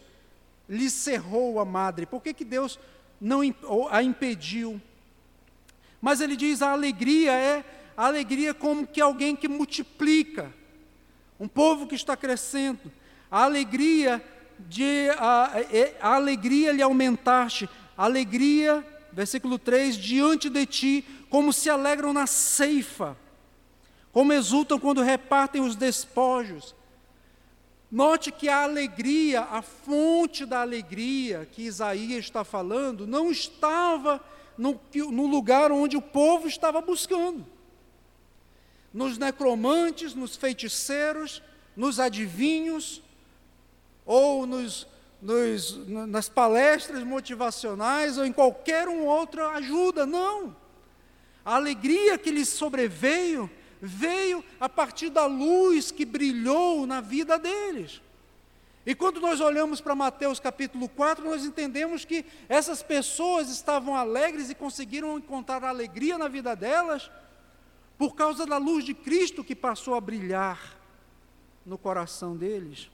[0.68, 2.78] lhe cerrou a madre, por que, que Deus
[3.22, 3.40] não
[3.90, 4.82] a impediu?
[6.02, 7.64] Mas ele diz: a alegria é
[7.96, 10.54] a alegria como que alguém que multiplica
[11.42, 12.92] um povo que está crescendo,
[13.32, 14.24] a alegria
[14.60, 15.52] de a,
[16.00, 22.28] a alegria lhe aumentaste, a alegria, versículo 3, diante de ti, como se alegram na
[22.28, 23.18] ceifa,
[24.12, 26.76] como exultam quando repartem os despojos.
[27.90, 34.24] Note que a alegria, a fonte da alegria que Isaías está falando, não estava
[34.56, 37.48] no, no lugar onde o povo estava buscando
[38.94, 41.42] nos necromantes, nos feiticeiros,
[41.76, 43.02] nos adivinhos,
[44.06, 44.88] ou nos,
[45.22, 50.56] nos, nas palestras motivacionais, ou em qualquer um outra ajuda, não.
[51.46, 53.50] A alegria que lhes sobreveio,
[53.82, 58.02] veio a partir da luz que brilhou na vida deles.
[58.86, 64.50] E quando nós olhamos para Mateus capítulo 4, nós entendemos que essas pessoas estavam alegres
[64.50, 67.10] e conseguiram encontrar alegria na vida delas
[68.02, 70.76] por causa da luz de Cristo que passou a brilhar
[71.64, 72.90] no coração deles.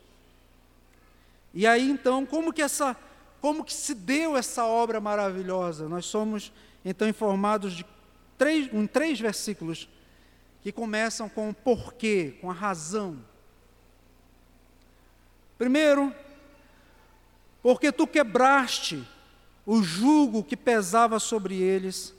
[1.54, 2.94] E aí então, como que essa
[3.40, 5.88] como que se deu essa obra maravilhosa?
[5.88, 6.52] Nós somos
[6.84, 7.86] então informados de
[8.38, 9.88] três, em três versículos
[10.62, 13.18] que começam com o porquê, com a razão.
[15.58, 16.14] Primeiro,
[17.64, 19.08] porque tu quebraste
[19.66, 22.14] o jugo que pesava sobre eles,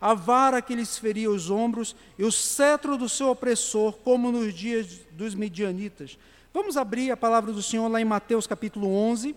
[0.00, 4.52] a vara que lhes feria os ombros e o cetro do seu opressor, como nos
[4.52, 6.18] dias dos midianitas.
[6.52, 9.34] Vamos abrir a palavra do Senhor lá em Mateus capítulo 11.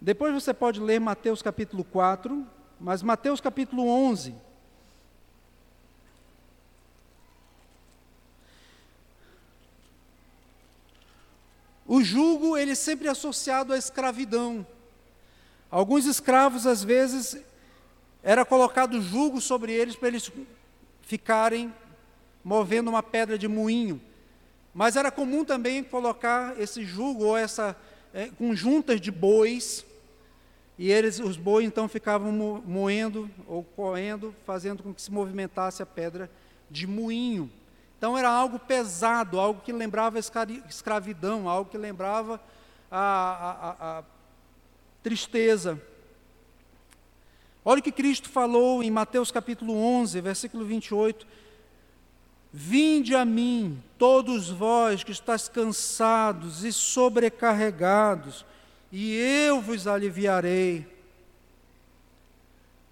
[0.00, 2.46] Depois você pode ler Mateus capítulo 4,
[2.80, 4.34] mas Mateus capítulo 11.
[11.92, 14.64] O jugo, ele sempre é associado à escravidão.
[15.68, 17.36] Alguns escravos, às vezes,
[18.22, 20.30] era colocado jugo sobre eles para eles
[21.02, 21.72] ficarem
[22.44, 24.00] movendo uma pedra de moinho.
[24.72, 27.76] Mas era comum também colocar esse jugo ou essa
[28.14, 29.84] é, com juntas de bois,
[30.78, 32.32] e eles, os bois então ficavam
[32.64, 36.30] moendo ou correndo, fazendo com que se movimentasse a pedra
[36.70, 37.50] de moinho.
[37.98, 42.40] Então era algo pesado, algo que lembrava escravidão, algo que lembrava
[42.90, 44.04] a, a, a
[45.02, 45.78] tristeza.
[47.64, 51.26] Olha o que Cristo falou em Mateus capítulo 11, versículo 28.
[52.52, 58.44] Vinde a mim, todos vós que estáis cansados e sobrecarregados,
[58.90, 60.86] e eu vos aliviarei.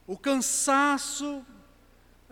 [0.06, 1.44] O cansaço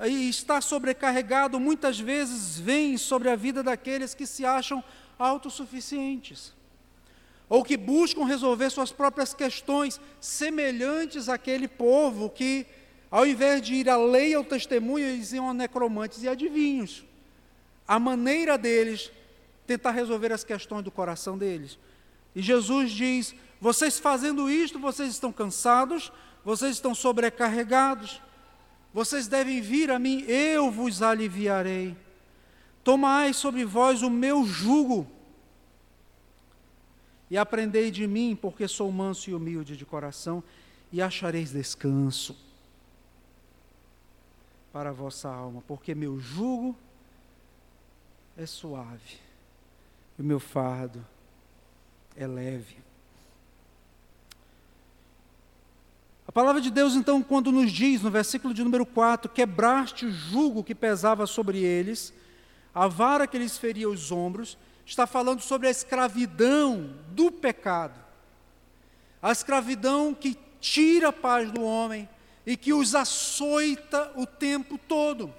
[0.04, 4.84] e está sobrecarregado, muitas vezes vem sobre a vida daqueles que se acham
[5.18, 6.52] autossuficientes,
[7.48, 12.66] ou que buscam resolver suas próprias questões, semelhantes àquele povo que,
[13.10, 17.04] ao invés de ir à lei ao testemunho, eles iam a necromantes e adivinhos.
[17.86, 19.12] A maneira deles
[19.66, 21.78] tentar resolver as questões do coração deles.
[22.34, 26.12] E Jesus diz: vocês fazendo isto, vocês estão cansados,
[26.44, 28.20] vocês estão sobrecarregados.
[28.92, 31.94] Vocês devem vir a mim, eu vos aliviarei.
[32.82, 35.06] Tomai sobre vós o meu jugo
[37.30, 40.42] e aprendei de mim, porque sou manso e humilde de coração,
[40.92, 42.36] e achareis descanso
[44.72, 46.76] para a vossa alma, porque meu jugo
[48.36, 49.16] é suave
[50.18, 51.04] e o meu fardo
[52.14, 52.76] é leve.
[56.28, 60.10] A palavra de Deus, então, quando nos diz, no versículo de número 4, quebraste o
[60.10, 62.12] jugo que pesava sobre eles,
[62.74, 67.98] a vara que lhes feria os ombros, está falando sobre a escravidão do pecado.
[69.20, 72.08] A escravidão que tira a paz do homem
[72.46, 75.34] e que os açoita o tempo todo.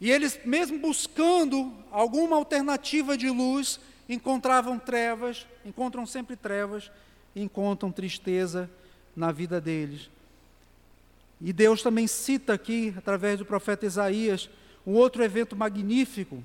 [0.00, 6.90] E eles, mesmo buscando alguma alternativa de luz, encontravam trevas, encontram sempre trevas,
[7.34, 8.70] encontram tristeza
[9.16, 10.10] na vida deles.
[11.40, 14.50] E Deus também cita aqui, através do profeta Isaías,
[14.86, 16.42] um outro evento magnífico.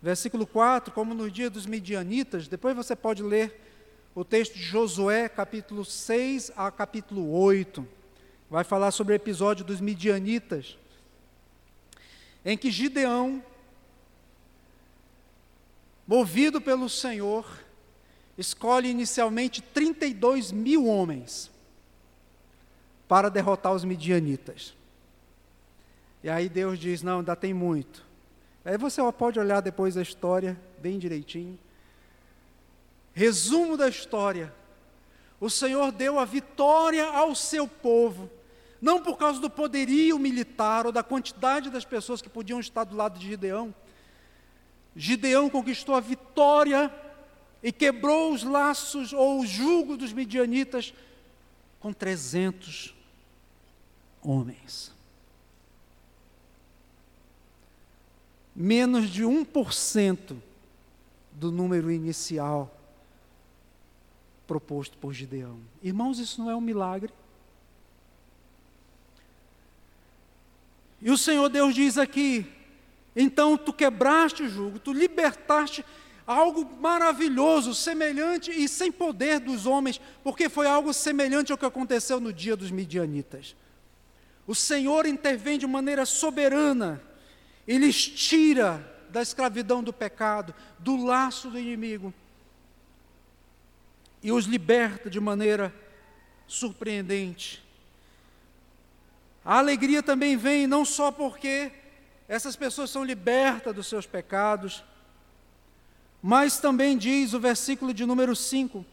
[0.00, 3.60] Versículo 4, como no dia dos midianitas, depois você pode ler
[4.14, 7.86] o texto de Josué, capítulo 6 a capítulo 8.
[8.48, 10.78] Vai falar sobre o episódio dos midianitas,
[12.44, 13.42] em que Gideão,
[16.06, 17.44] movido pelo Senhor,
[18.36, 21.50] escolhe inicialmente 32 mil homens
[23.08, 24.74] para derrotar os midianitas.
[26.22, 28.07] E aí Deus diz: Não, ainda tem muito.
[28.68, 31.58] Aí você pode olhar depois a história bem direitinho.
[33.14, 34.54] Resumo da história:
[35.40, 38.28] o Senhor deu a vitória ao seu povo,
[38.78, 42.94] não por causa do poderio militar ou da quantidade das pessoas que podiam estar do
[42.94, 43.74] lado de Gideão.
[44.94, 46.92] Gideão conquistou a vitória
[47.62, 50.92] e quebrou os laços ou o jugo dos midianitas
[51.80, 52.94] com 300
[54.20, 54.97] homens.
[58.60, 60.36] Menos de 1%
[61.30, 62.76] do número inicial
[64.48, 65.60] proposto por Gideão.
[65.80, 67.12] Irmãos, isso não é um milagre?
[71.00, 72.44] E o Senhor Deus diz aqui:
[73.14, 75.84] então tu quebraste o jugo, tu libertaste
[76.26, 82.18] algo maravilhoso, semelhante e sem poder dos homens, porque foi algo semelhante ao que aconteceu
[82.18, 83.54] no dia dos midianitas.
[84.48, 87.00] O Senhor intervém de maneira soberana,
[87.68, 92.12] Ele tira da escravidão do pecado, do laço do inimigo,
[94.22, 95.72] e os liberta de maneira
[96.46, 97.62] surpreendente.
[99.44, 101.70] A alegria também vem não só porque
[102.26, 104.82] essas pessoas são libertas dos seus pecados,
[106.22, 108.84] mas também diz o versículo de número 5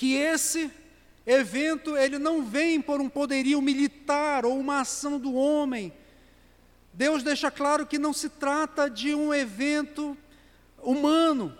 [0.00, 0.70] que esse
[1.26, 5.92] evento ele não vem por um poderio militar ou uma ação do homem.
[6.92, 10.16] Deus deixa claro que não se trata de um evento
[10.82, 11.56] humano.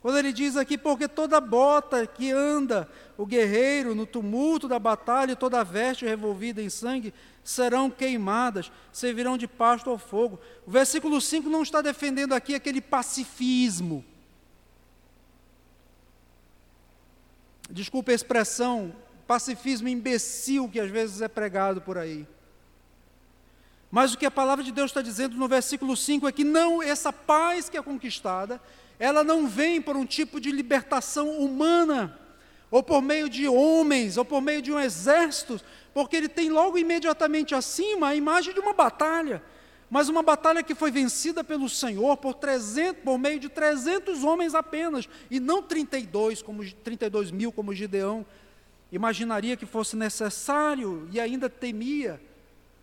[0.00, 5.36] Quando ele diz aqui, porque toda bota que anda o guerreiro no tumulto da batalha,
[5.36, 7.14] toda veste revolvida em sangue,
[7.44, 10.40] serão queimadas, servirão de pasto ao fogo.
[10.66, 14.04] O versículo 5 não está defendendo aqui aquele pacifismo.
[17.70, 18.92] Desculpe a expressão,
[19.24, 22.26] pacifismo imbecil que às vezes é pregado por aí.
[23.92, 26.82] Mas o que a palavra de Deus está dizendo no versículo 5 é que não,
[26.82, 28.58] essa paz que é conquistada,
[28.98, 32.18] ela não vem por um tipo de libertação humana,
[32.70, 35.60] ou por meio de homens, ou por meio de um exército,
[35.92, 39.42] porque ele tem logo imediatamente acima a imagem de uma batalha,
[39.90, 44.54] mas uma batalha que foi vencida pelo Senhor por 300, por meio de 300 homens
[44.54, 48.24] apenas, e não 32 como 32 mil como Gideão
[48.90, 52.18] imaginaria que fosse necessário e ainda temia,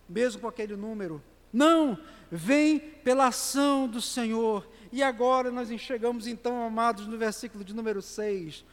[0.10, 1.22] mesmo com aquele número.
[1.54, 1.98] Não,
[2.32, 8.02] vem pela ação do Senhor e agora nós enxergamos então, amados, no versículo de número
[8.02, 8.64] 6.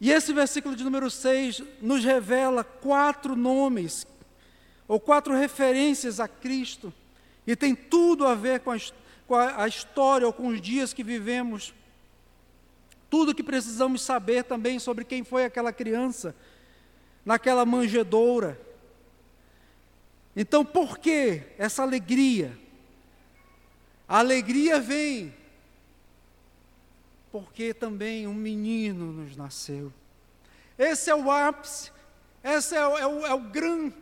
[0.00, 4.06] E esse versículo de número 6 nos revela quatro nomes,
[4.86, 6.92] ou quatro referências a Cristo,
[7.46, 8.76] e tem tudo a ver com a,
[9.26, 11.72] com a, história ou com os dias que vivemos.
[13.08, 16.34] Tudo que precisamos saber também sobre quem foi aquela criança,
[17.26, 18.58] naquela manjedoura.
[20.34, 22.56] Então, por que essa alegria?
[24.08, 25.34] A alegria vem
[27.32, 29.92] porque também um menino nos nasceu.
[30.78, 31.90] Esse é o ápice,
[32.42, 33.94] esse é o, é o, é o grande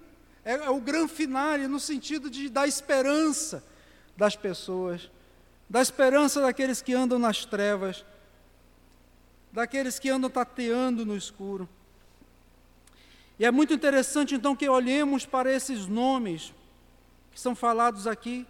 [0.44, 3.64] é, é, o grande finale no sentido de dar esperança
[4.16, 5.10] das pessoas,
[5.68, 8.04] da esperança daqueles que andam nas trevas,
[9.50, 11.66] daqueles que andam tateando no escuro.
[13.38, 16.52] E é muito interessante então que olhemos para esses nomes
[17.32, 18.46] que são falados aqui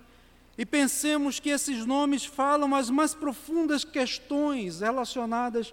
[0.58, 5.72] e pensemos que esses nomes falam as mais profundas questões relacionadas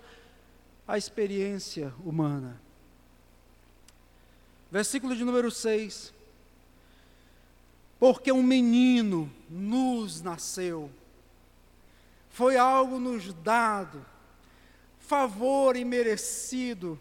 [0.88, 2.60] à experiência humana.
[4.72, 6.14] Versículo de número 6.
[8.00, 10.90] Porque um menino nos nasceu,
[12.32, 14.04] foi algo nos dado,
[15.00, 17.00] favor imerecido,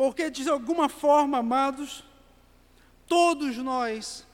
[0.00, 2.02] porque de alguma forma, amados,
[3.06, 4.26] todos nós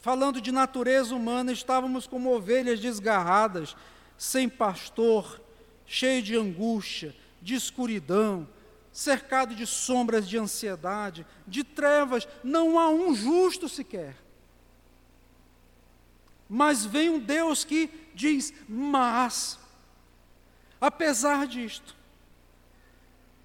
[0.00, 3.76] falando de natureza humana, estávamos como ovelhas desgarradas,
[4.18, 5.40] sem pastor,
[5.86, 8.48] cheio de angústia, de escuridão,
[8.92, 14.16] cercado de sombras de ansiedade, de trevas, não há um justo sequer.
[16.48, 19.56] Mas vem um Deus que diz: Mas,
[20.80, 21.94] apesar disto,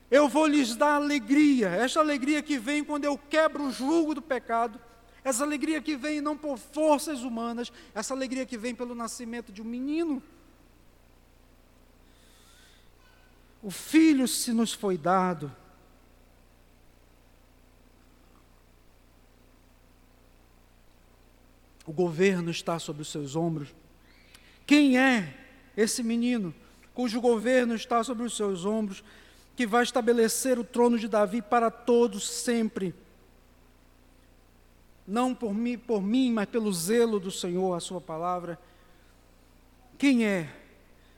[0.10, 4.22] eu vou lhes dar alegria, esta alegria que vem quando eu quebro o jugo do
[4.22, 4.80] pecado,
[5.24, 9.62] essa alegria que vem não por forças humanas, essa alegria que vem pelo nascimento de
[9.62, 10.24] um menino.
[13.62, 15.52] O filho se nos foi dado.
[21.86, 23.76] O governo está sobre os seus ombros.
[24.66, 25.36] Quem é
[25.76, 26.54] esse menino
[26.94, 29.04] cujo governo está sobre os seus ombros,
[29.60, 32.96] que vai estabelecer o trono de Davi para todos sempre?
[35.06, 38.58] não por mim, por mim, mas pelo zelo do Senhor, a sua palavra.
[39.98, 40.56] Quem é?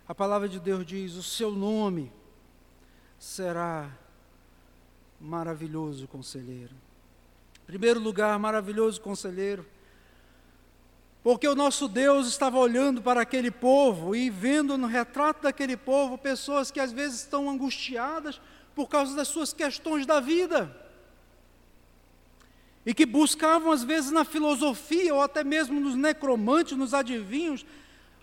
[0.08, 2.12] A palavra de Deus diz: o seu nome
[3.20, 3.92] será
[5.20, 6.74] maravilhoso conselheiro.
[7.68, 9.64] Primeiro lugar, maravilhoso conselheiro,
[11.24, 16.18] porque o nosso Deus estava olhando para aquele povo e vendo no retrato daquele povo
[16.18, 18.42] pessoas que às vezes estão angustiadas
[18.74, 20.76] por causa das suas questões da vida
[22.86, 27.64] e que buscavam, às vezes, na filosofia ou até mesmo nos necromantes, nos adivinhos,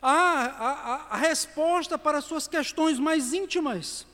[0.03, 4.05] a, a, a resposta para suas questões mais íntimas.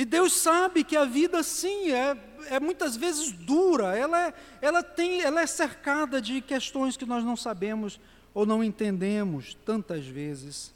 [0.00, 4.82] E Deus sabe que a vida, sim, é, é muitas vezes dura, ela é, ela,
[4.82, 8.00] tem, ela é cercada de questões que nós não sabemos
[8.32, 10.72] ou não entendemos tantas vezes.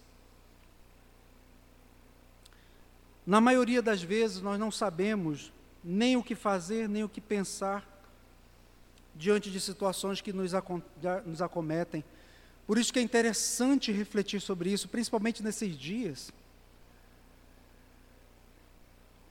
[3.26, 5.50] Na maioria das vezes, nós não sabemos
[5.82, 7.82] nem o que fazer, nem o que pensar.
[9.14, 10.52] diante de situações que nos,
[11.24, 12.04] nos acometem.
[12.66, 16.30] Por isso que é interessante refletir sobre isso, principalmente nesses dias.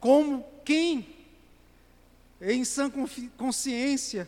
[0.04, 1.08] Como quem,
[2.42, 2.92] em sã
[3.38, 4.28] consciência,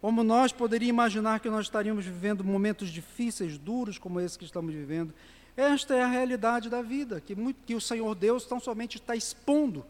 [0.00, 4.72] como nós poderíamos imaginar que nós estaríamos vivendo momentos difíceis, duros como esse que estamos
[4.72, 5.12] vivendo?
[5.56, 9.16] Esta é a realidade da vida, que, muito, que o Senhor Deus tão somente está
[9.16, 9.84] expondo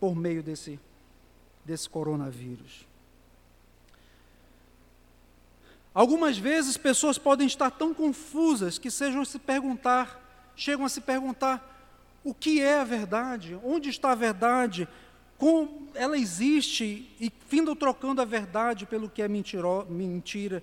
[0.00, 0.76] por meio desse,
[1.64, 2.84] desse coronavírus.
[5.94, 10.20] Algumas vezes pessoas podem estar tão confusas que sejam se perguntar,
[10.56, 11.71] chegam a se perguntar
[12.24, 14.88] o que é a verdade, onde está a verdade,
[15.36, 20.62] como ela existe e findam trocando a verdade pelo que é mentiro, mentira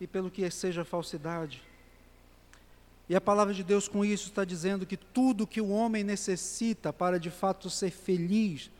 [0.00, 1.62] e pelo que seja falsidade.
[3.08, 6.92] E a palavra de Deus com isso está dizendo que tudo que o homem necessita
[6.92, 8.70] para de fato ser feliz,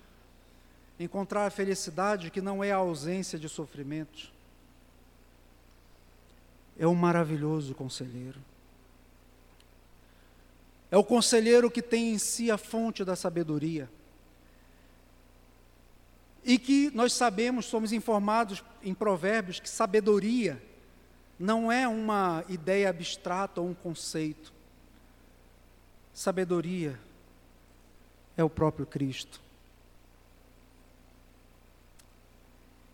[1.01, 4.31] encontrar a felicidade que não é a ausência de sofrimentos,
[6.79, 8.39] é um maravilhoso conselheiro.
[10.91, 13.89] É o conselheiro que tem em si a fonte da sabedoria.
[16.45, 20.61] E que nós sabemos, somos informados em Provérbios, que sabedoria
[21.39, 24.53] não é uma ideia abstrata ou um conceito.
[26.13, 26.99] Sabedoria
[28.37, 29.41] é o próprio Cristo.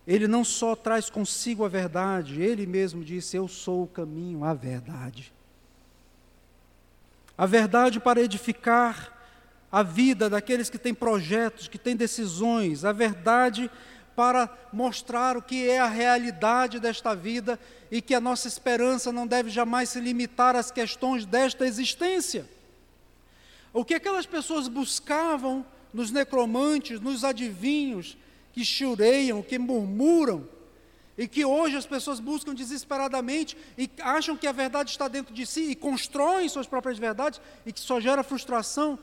[0.06, 4.54] Ele não só traz consigo a verdade, ele mesmo disse: Eu sou o caminho, a
[4.54, 5.32] verdade.
[7.36, 9.12] A verdade para edificar
[9.70, 13.70] a vida daqueles que têm projetos, que têm decisões, a verdade
[14.14, 17.60] para mostrar o que é a realidade desta vida
[17.90, 22.48] e que a nossa esperança não deve jamais se limitar às questões desta existência.
[23.74, 28.16] O que aquelas pessoas buscavam nos necromantes, nos adivinhos,
[28.54, 30.48] que chureiam, que murmuram,
[31.16, 35.46] e que hoje as pessoas buscam desesperadamente e acham que a verdade está dentro de
[35.46, 38.98] si e constroem suas próprias verdades e que só gera frustração,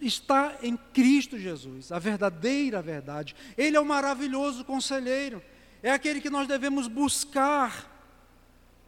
[0.00, 3.34] está em Cristo Jesus, a verdadeira verdade.
[3.56, 5.42] Ele é o maravilhoso conselheiro,
[5.82, 7.88] é aquele que nós devemos buscar,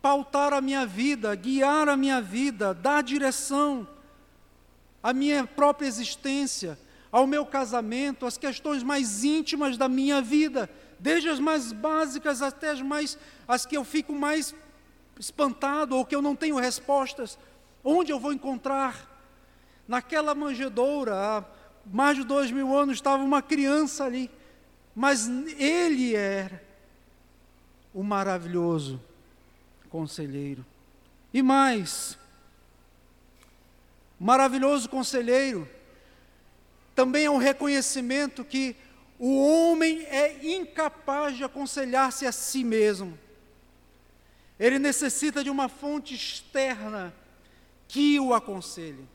[0.02, 3.88] pautar a minha vida, guiar a minha vida, dar direção
[5.02, 6.78] à minha própria existência
[7.12, 12.70] ao meu casamento, às questões mais íntimas da minha vida, desde as mais básicas até
[12.70, 14.54] as mais as que eu fico mais
[15.20, 17.38] espantado ou que eu não tenho respostas.
[17.84, 19.10] Onde eu vou encontrar?
[19.86, 21.44] Naquela manjedoura, há
[21.84, 24.30] mais de dois mil anos, estava uma criança ali,
[24.94, 26.62] mas ele era
[27.92, 28.98] o maravilhoso
[29.90, 30.64] conselheiro.
[31.34, 32.16] E mais,
[34.18, 35.68] maravilhoso conselheiro
[36.94, 38.76] também é um reconhecimento que
[39.18, 43.18] o homem é incapaz de aconselhar-se a si mesmo.
[44.58, 47.14] Ele necessita de uma fonte externa
[47.88, 49.06] que o aconselhe.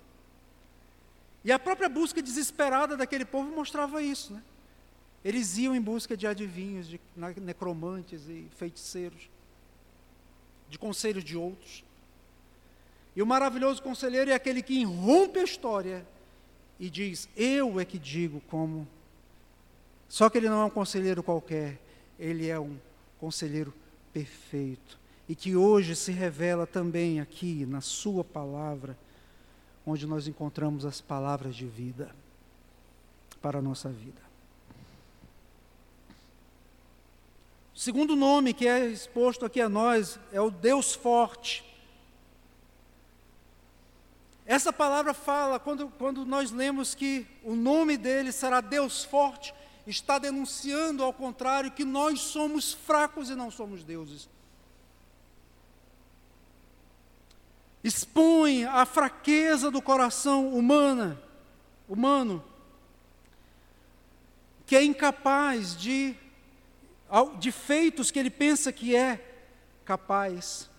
[1.43, 4.33] E a própria busca desesperada daquele povo mostrava isso.
[4.33, 4.43] Né?
[5.23, 6.99] Eles iam em busca de adivinhos, de
[7.41, 9.29] necromantes e feiticeiros,
[10.69, 11.83] de conselhos de outros.
[13.15, 16.07] E o maravilhoso conselheiro é aquele que irrompe a história
[16.79, 18.87] e diz: Eu é que digo como.
[20.07, 21.79] Só que ele não é um conselheiro qualquer,
[22.17, 22.77] ele é um
[23.19, 23.73] conselheiro
[24.13, 24.97] perfeito.
[25.27, 28.97] E que hoje se revela também aqui na Sua palavra,
[29.85, 32.15] onde nós encontramos as palavras de vida
[33.41, 34.27] para a nossa vida.
[37.75, 41.66] O segundo nome que é exposto aqui a nós é o Deus Forte.
[44.47, 49.53] Essa palavra fala, quando, quando nós lemos que o nome dele será Deus forte,
[49.85, 54.29] está denunciando, ao contrário, que nós somos fracos e não somos deuses.
[57.83, 61.21] Expõe a fraqueza do coração humana,
[61.87, 62.41] humano,
[64.65, 66.15] que é incapaz de,
[67.37, 69.43] de feitos que ele pensa que é
[69.83, 70.69] capaz.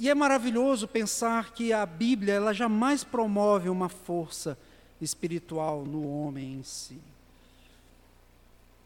[0.00, 4.56] E é maravilhoso pensar que a Bíblia ela jamais promove uma força
[4.98, 6.98] espiritual no homem em si.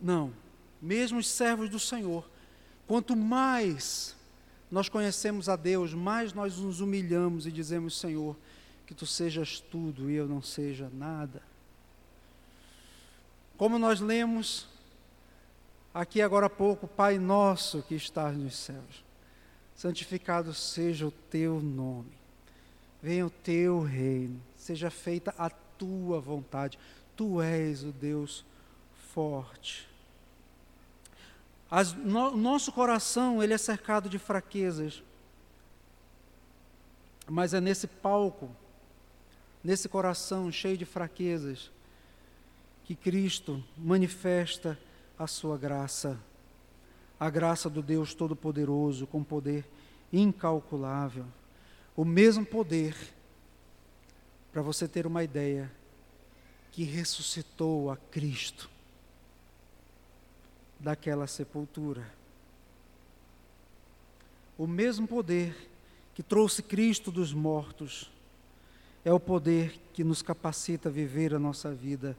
[0.01, 0.33] Não,
[0.83, 2.29] mesmo os servos do Senhor,
[2.85, 4.17] quanto mais
[4.69, 8.37] nós conhecemos a Deus, mais nós nos humilhamos e dizemos, Senhor,
[8.85, 11.41] que tu sejas tudo e eu não seja nada.
[13.57, 14.67] Como nós lemos
[15.95, 19.04] aqui agora há pouco, Pai nosso que estás nos céus
[19.75, 22.13] santificado seja o teu nome,
[23.03, 26.79] venha o teu reino, seja feita a tua vontade.
[27.17, 28.45] Tu és o Deus
[29.13, 29.89] forte.
[31.71, 35.03] As, no, nosso coração ele é cercado de fraquezas,
[37.29, 38.51] mas é nesse palco,
[39.63, 41.71] nesse coração cheio de fraquezas,
[42.85, 44.79] que Cristo manifesta
[45.19, 46.19] a sua graça,
[47.19, 49.65] a graça do Deus Todo-Poderoso, com poder
[50.13, 51.27] incalculável.
[51.97, 52.97] O mesmo poder,
[54.53, 55.71] para você ter uma ideia,
[56.73, 58.69] que ressuscitou a Cristo
[60.79, 62.05] daquela sepultura.
[64.59, 65.71] O mesmo poder
[66.15, 68.11] que trouxe Cristo dos mortos
[69.05, 72.17] é o poder que nos capacita a viver a nossa vida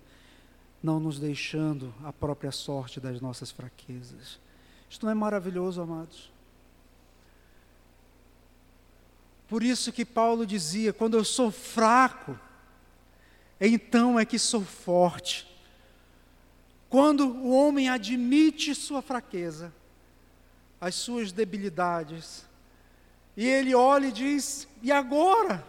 [0.82, 4.40] não nos deixando a própria sorte das nossas fraquezas.
[4.96, 6.32] Isto não é maravilhoso, amados?
[9.50, 12.40] Por isso que Paulo dizia: quando eu sou fraco,
[13.60, 15.46] então é que sou forte.
[16.90, 19.74] Quando o homem admite sua fraqueza,
[20.80, 22.46] as suas debilidades,
[23.36, 25.62] e ele olha e diz: e agora?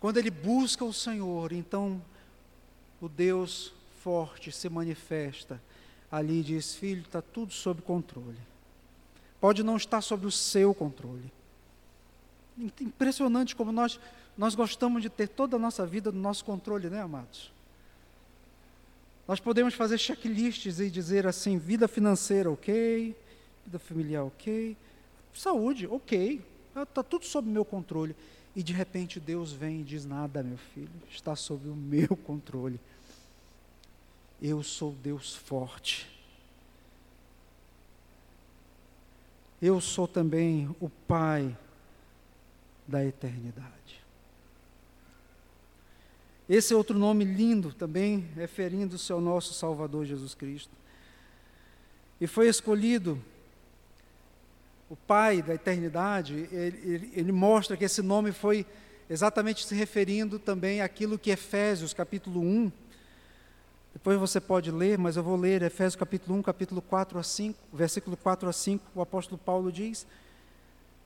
[0.00, 2.02] Quando ele busca o Senhor, então
[3.00, 5.62] o Deus forte se manifesta
[6.12, 8.38] ali e diz: Filho, está tudo sob controle.
[9.40, 11.32] Pode não estar sob o seu controle.
[12.80, 13.98] Impressionante como nós,
[14.36, 17.50] nós gostamos de ter toda a nossa vida no nosso controle, né, amados?
[19.26, 23.16] Nós podemos fazer checklists e dizer assim: vida financeira, ok,
[23.64, 24.76] vida familiar, ok,
[25.32, 26.40] saúde, ok,
[26.76, 28.14] está tudo sob meu controle.
[28.54, 32.78] E de repente Deus vem e diz: Nada, meu filho, está sob o meu controle.
[34.42, 36.10] Eu sou Deus forte.
[39.60, 41.56] Eu sou também o Pai
[42.88, 44.02] da eternidade.
[46.48, 50.72] Esse é outro nome lindo também, referindo-se ao nosso Salvador Jesus Cristo.
[52.20, 53.22] E foi escolhido
[54.90, 58.66] o Pai da eternidade, ele, ele, ele, mostra que esse nome foi
[59.08, 62.72] exatamente se referindo também àquilo que Efésios, capítulo 1,
[63.92, 67.58] depois você pode ler, mas eu vou ler Efésios capítulo 1, capítulo 4 a 5,
[67.72, 70.06] versículo 4 a 5, o apóstolo Paulo diz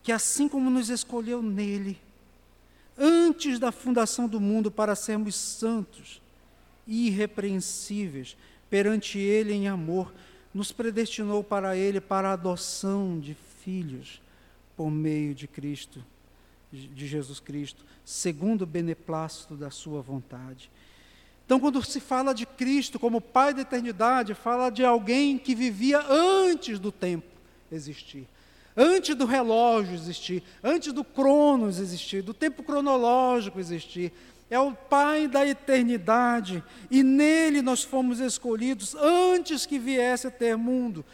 [0.02, 1.98] que assim como nos escolheu nele,
[2.96, 6.22] antes da fundação do mundo, para sermos santos
[6.86, 8.36] irrepreensíveis
[8.70, 10.14] perante ele em amor,
[10.54, 13.34] nos predestinou para ele para a adoção de
[13.64, 14.22] filhos
[14.76, 16.02] por meio de Cristo,
[16.72, 20.70] de Jesus Cristo, segundo o beneplácito da sua vontade
[21.46, 26.04] então, quando se fala de Cristo como Pai da eternidade, fala de alguém que vivia
[26.10, 27.24] antes do tempo
[27.70, 28.26] existir,
[28.76, 34.12] antes do relógio existir, antes do cronos existir, do tempo cronológico existir.
[34.50, 40.56] É o Pai da eternidade e nele nós fomos escolhidos antes que viesse a ter
[40.56, 41.04] mundo.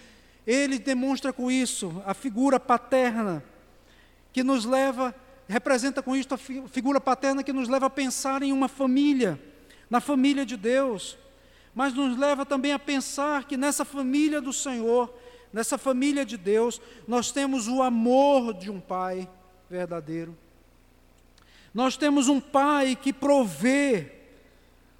[0.46, 3.44] Ele demonstra com isso a figura paterna
[4.32, 5.14] que nos leva,
[5.46, 9.38] representa com isso a figura paterna que nos leva a pensar em uma família
[9.92, 11.18] na família de Deus,
[11.74, 15.12] mas nos leva também a pensar que nessa família do Senhor,
[15.52, 19.28] nessa família de Deus, nós temos o amor de um Pai
[19.68, 20.34] verdadeiro.
[21.74, 24.12] Nós temos um Pai que provê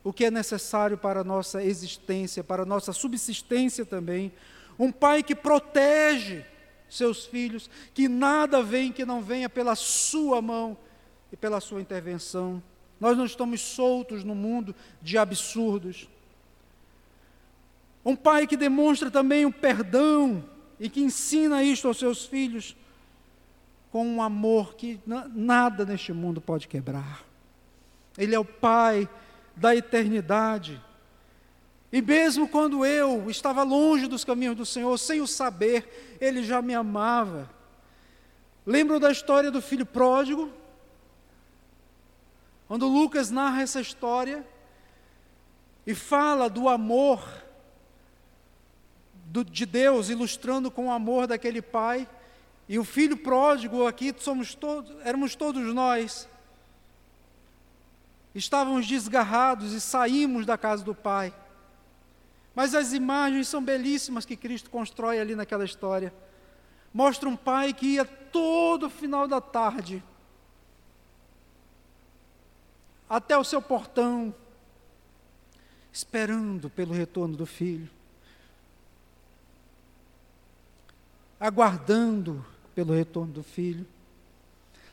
[0.05, 4.31] o que é necessário para a nossa existência, para a nossa subsistência também.
[4.79, 6.45] Um Pai que protege
[6.87, 10.77] seus filhos, que nada vem que não venha pela Sua mão
[11.33, 12.63] e pela Sua intervenção.
[13.03, 14.73] Nós não estamos soltos no mundo
[15.03, 16.09] de absurdos.
[18.05, 20.45] Um pai que demonstra também o perdão
[20.79, 22.77] e que ensina isto aos seus filhos
[23.91, 25.01] com um amor que
[25.35, 27.25] nada neste mundo pode quebrar.
[28.17, 29.09] Ele é o pai
[29.57, 30.81] da eternidade.
[31.93, 36.63] E mesmo quando eu estava longe dos caminhos do Senhor, sem o saber, Ele já
[36.63, 37.51] me amava.
[38.65, 40.62] Lembram da história do filho pródigo?
[42.73, 44.43] Quando Lucas narra essa história
[45.87, 47.23] e fala do amor
[49.27, 52.09] do, de Deus, ilustrando com o amor daquele pai,
[52.67, 56.27] e o filho pródigo aqui somos todos, éramos todos nós.
[58.35, 61.31] Estávamos desgarrados e saímos da casa do pai.
[62.55, 66.11] Mas as imagens são belíssimas que Cristo constrói ali naquela história.
[66.95, 70.03] Mostra um pai que ia todo final da tarde
[73.13, 74.35] até o seu portão,
[75.93, 77.91] esperando pelo retorno do filho,
[81.39, 82.43] aguardando
[82.75, 83.87] pelo retorno do filho.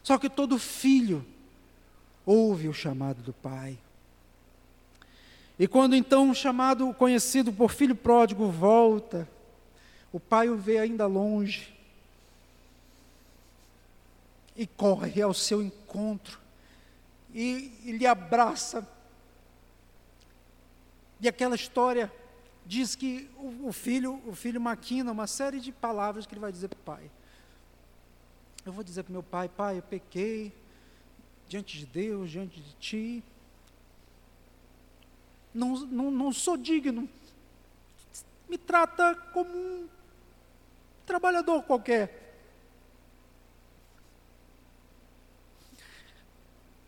[0.03, 1.25] Só que todo filho
[2.25, 3.79] ouve o chamado do pai.
[5.57, 9.29] E quando então o chamado, conhecido por filho pródigo, volta,
[10.11, 11.73] o pai o vê ainda longe
[14.57, 16.48] e corre ao seu encontro
[17.33, 18.87] e, e lhe abraça.
[21.21, 22.11] E aquela história
[22.65, 26.51] diz que o, o, filho, o filho maquina uma série de palavras que ele vai
[26.51, 27.11] dizer para o pai.
[28.65, 30.53] Eu vou dizer para meu pai, pai, eu pequei
[31.47, 33.23] diante de Deus, diante de ti.
[35.53, 37.09] Não, não, não sou digno.
[38.47, 39.87] Me trata como um
[41.05, 42.18] trabalhador qualquer.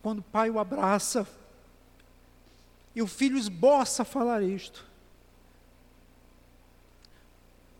[0.01, 1.27] Quando o pai o abraça,
[2.95, 4.85] e o filho esboça falar isto,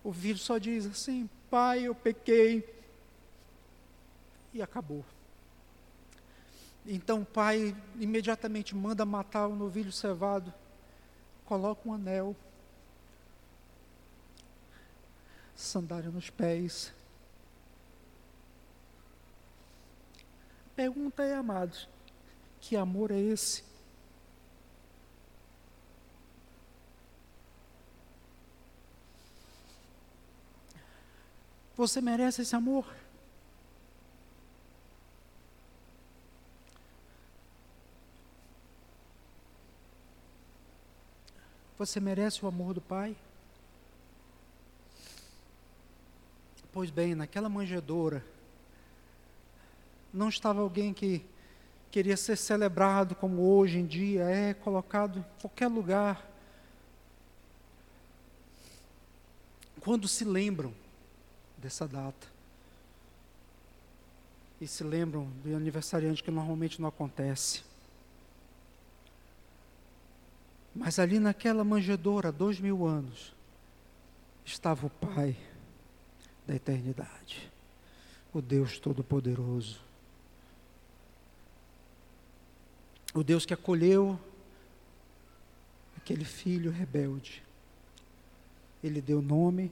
[0.04, 2.68] o filho só diz assim: Pai, eu pequei,
[4.54, 5.04] e acabou.
[6.86, 10.52] Então o pai imediatamente manda matar o novilho cevado,
[11.46, 12.36] coloca um anel,
[15.56, 16.92] sandália nos pés.
[20.66, 21.88] A pergunta é, amados,
[22.62, 23.64] que amor é esse?
[31.76, 32.86] Você merece esse amor?
[41.80, 43.18] Você merece o amor do Pai?
[46.72, 48.24] Pois bem, naquela manjedoura,
[50.14, 51.26] não estava alguém que
[51.92, 56.26] queria ser celebrado como hoje em dia é colocado em qualquer lugar.
[59.82, 60.74] Quando se lembram
[61.58, 62.28] dessa data
[64.62, 67.64] e se lembram do aniversariante que normalmente não acontece.
[70.74, 73.34] Mas ali naquela manjedoura, dois mil anos,
[74.46, 75.36] estava o Pai
[76.48, 77.52] da eternidade,
[78.34, 79.91] o Deus Todo-Poderoso
[83.14, 84.20] o Deus que acolheu
[85.98, 87.44] aquele filho rebelde.
[88.84, 89.72] Ele deu nome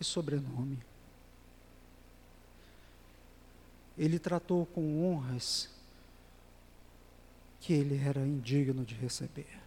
[0.00, 0.78] e sobrenome.
[3.96, 5.68] Ele tratou com honras
[7.60, 9.58] que ele era indigno de receber.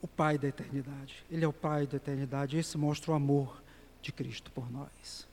[0.00, 1.24] O Pai da eternidade.
[1.30, 2.56] Ele é o Pai da eternidade.
[2.56, 3.62] Esse mostra o amor
[4.00, 5.27] de Cristo por nós.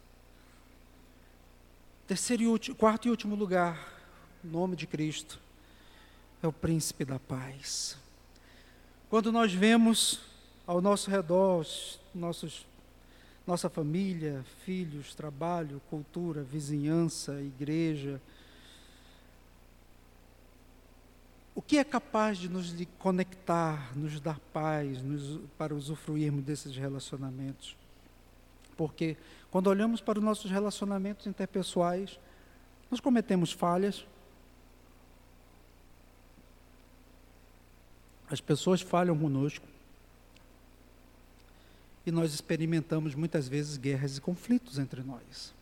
[2.08, 3.92] Terceiro e último, quarto e último lugar,
[4.44, 5.40] o nome de Cristo
[6.44, 7.98] é o príncipe da paz.
[9.10, 10.20] Quando nós vemos
[10.68, 11.66] ao nosso redor
[12.14, 12.64] nossos,
[13.48, 18.22] nossa família, filhos, trabalho, cultura, vizinhança, igreja,
[21.56, 27.76] o que é capaz de nos conectar, nos dar paz, nos, para usufruirmos desses relacionamentos?
[28.78, 29.18] Porque
[29.56, 32.20] quando olhamos para os nossos relacionamentos interpessoais,
[32.92, 34.06] nós cometemos falhas.
[38.30, 39.66] As pessoas falham conosco.
[42.06, 45.54] E nós experimentamos muitas vezes guerras e conflitos entre nós.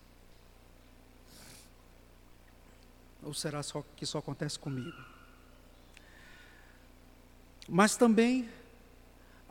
[3.21, 4.97] Ou será só que isso acontece comigo?
[7.69, 8.49] Mas também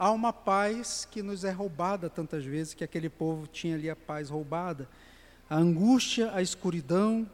[0.03, 3.94] há uma paz que nos é roubada tantas vezes, que aquele povo tinha ali a
[3.94, 4.88] paz roubada.
[5.48, 7.30] A angústia, a escuridão,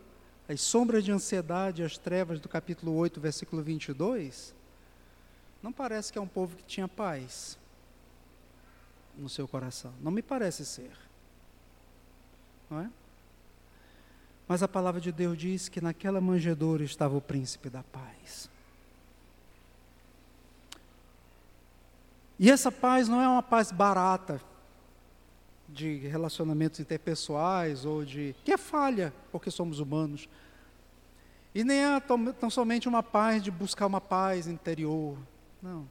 [0.46, 4.54] as sombras de ansiedade, as trevas do capítulo 8, versículo 22,
[5.62, 7.58] não parece que é um povo que tinha paz
[9.16, 9.94] no seu coração.
[10.02, 10.92] Não me parece ser.
[12.68, 12.90] Não é?
[14.46, 18.50] Mas a palavra de Deus diz que naquela manjedoura estava o príncipe da paz.
[22.38, 24.40] E essa paz não é uma paz barata
[25.68, 30.28] de relacionamentos interpessoais ou de que é falha, porque somos humanos.
[31.54, 35.18] E nem é tão, tão somente uma paz de buscar uma paz interior.
[35.60, 35.88] Não.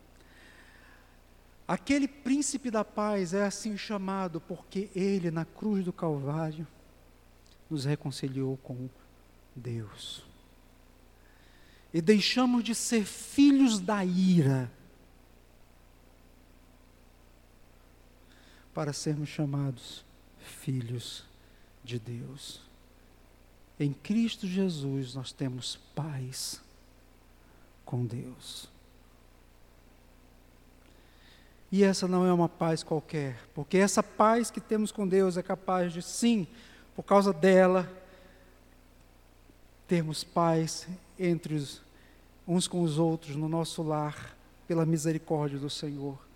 [1.67, 6.65] Aquele príncipe da paz é assim chamado porque ele, na cruz do Calvário,
[7.69, 8.89] nos reconciliou com
[9.53, 10.25] Deus.
[11.93, 14.71] E deixamos de ser filhos da ira
[18.77, 20.05] para sermos chamados
[20.37, 21.23] filhos
[21.83, 22.61] de Deus.
[23.79, 26.61] Em Cristo Jesus nós temos paz
[27.83, 28.69] com Deus.
[31.71, 35.41] E essa não é uma paz qualquer, porque essa paz que temos com Deus é
[35.41, 36.45] capaz de, sim,
[36.95, 37.91] por causa dela,
[39.87, 41.81] termos paz entre os,
[42.47, 46.26] uns com os outros no nosso lar, pela misericórdia do Senhor,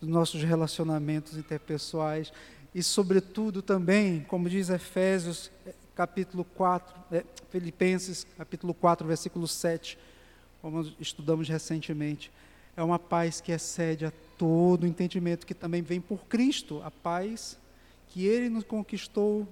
[0.00, 2.32] dos nossos relacionamentos interpessoais
[2.74, 5.50] e, sobretudo, também, como diz Efésios
[5.94, 9.98] capítulo 4, é, Filipenses capítulo 4, versículo 7,
[10.60, 12.30] como estudamos recentemente,
[12.76, 17.58] é uma paz que excede a todo entendimento, que também vem por Cristo, a paz
[18.08, 19.48] que Ele nos conquistou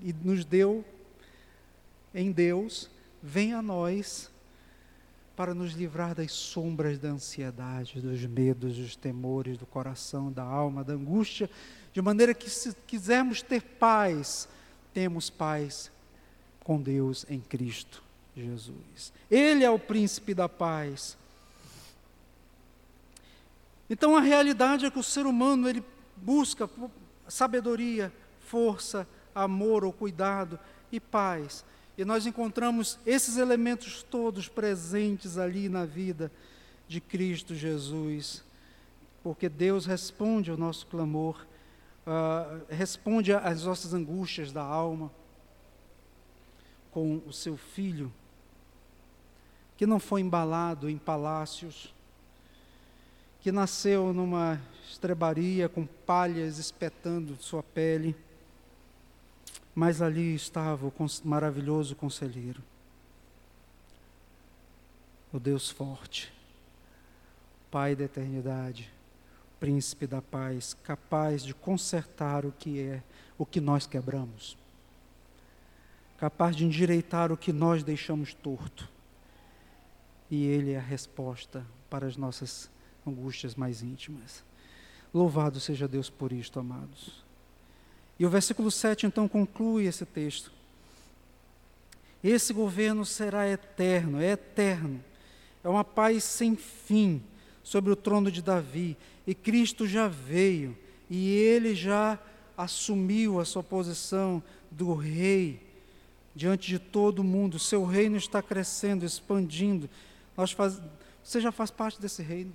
[0.00, 0.84] e nos deu
[2.14, 2.90] em Deus,
[3.22, 4.30] vem a nós
[5.36, 10.82] para nos livrar das sombras da ansiedade, dos medos, dos temores do coração, da alma,
[10.82, 11.50] da angústia,
[11.92, 14.48] de maneira que se quisermos ter paz,
[14.94, 15.92] temos paz
[16.64, 18.02] com Deus em Cristo
[18.34, 19.12] Jesus.
[19.30, 21.16] Ele é o príncipe da paz.
[23.88, 25.84] Então a realidade é que o ser humano ele
[26.16, 26.68] busca
[27.28, 30.58] sabedoria, força, amor ou cuidado
[30.90, 31.62] e paz.
[31.96, 36.30] E nós encontramos esses elementos todos presentes ali na vida
[36.86, 38.44] de Cristo Jesus,
[39.22, 41.46] porque Deus responde ao nosso clamor
[42.06, 45.10] uh, responde às nossas angústias da alma
[46.92, 48.10] com o seu filho,
[49.76, 51.92] que não foi embalado em palácios,
[53.40, 58.16] que nasceu numa estrebaria com palhas espetando sua pele,
[59.76, 62.62] mas ali estava o maravilhoso conselheiro,
[65.30, 66.32] o Deus forte,
[67.70, 68.90] Pai da eternidade,
[69.60, 73.02] príncipe da paz, capaz de consertar o que é,
[73.36, 74.56] o que nós quebramos,
[76.16, 78.88] capaz de endireitar o que nós deixamos torto.
[80.30, 82.70] E Ele é a resposta para as nossas
[83.06, 84.42] angústias mais íntimas.
[85.12, 87.25] Louvado seja Deus por isto, amados.
[88.18, 90.50] E o versículo 7 então conclui esse texto.
[92.22, 95.02] Esse governo será eterno, é eterno.
[95.62, 97.22] É uma paz sem fim
[97.62, 98.96] sobre o trono de Davi
[99.26, 100.76] e Cristo já veio
[101.10, 102.18] e ele já
[102.56, 105.60] assumiu a sua posição do rei
[106.34, 107.58] diante de todo mundo.
[107.58, 109.90] Seu reino está crescendo, expandindo.
[110.34, 110.80] Faz...
[111.22, 112.52] Você já faz parte desse reino.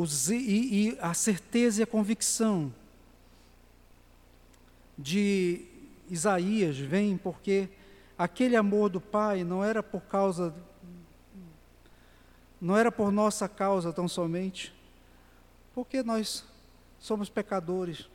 [0.00, 0.30] Os...
[0.30, 2.72] E, e a certeza e a convicção
[4.96, 5.66] de
[6.08, 7.68] Isaías vem porque
[8.16, 10.54] aquele amor do Pai não era por causa
[12.60, 14.74] não era por nossa causa tão somente,
[15.74, 16.44] porque nós
[16.98, 18.06] somos pecadores,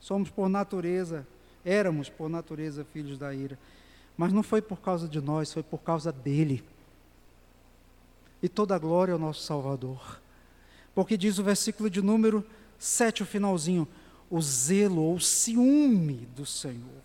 [0.00, 1.26] somos por natureza,
[1.62, 3.58] éramos por natureza filhos da ira.
[4.16, 6.64] Mas não foi por causa de nós, foi por causa dele.
[8.42, 10.22] E toda a glória ao nosso Salvador.
[10.94, 12.44] Porque diz o versículo de número
[12.78, 13.88] 7, o finalzinho:
[14.30, 17.02] o zelo ou ciúme do Senhor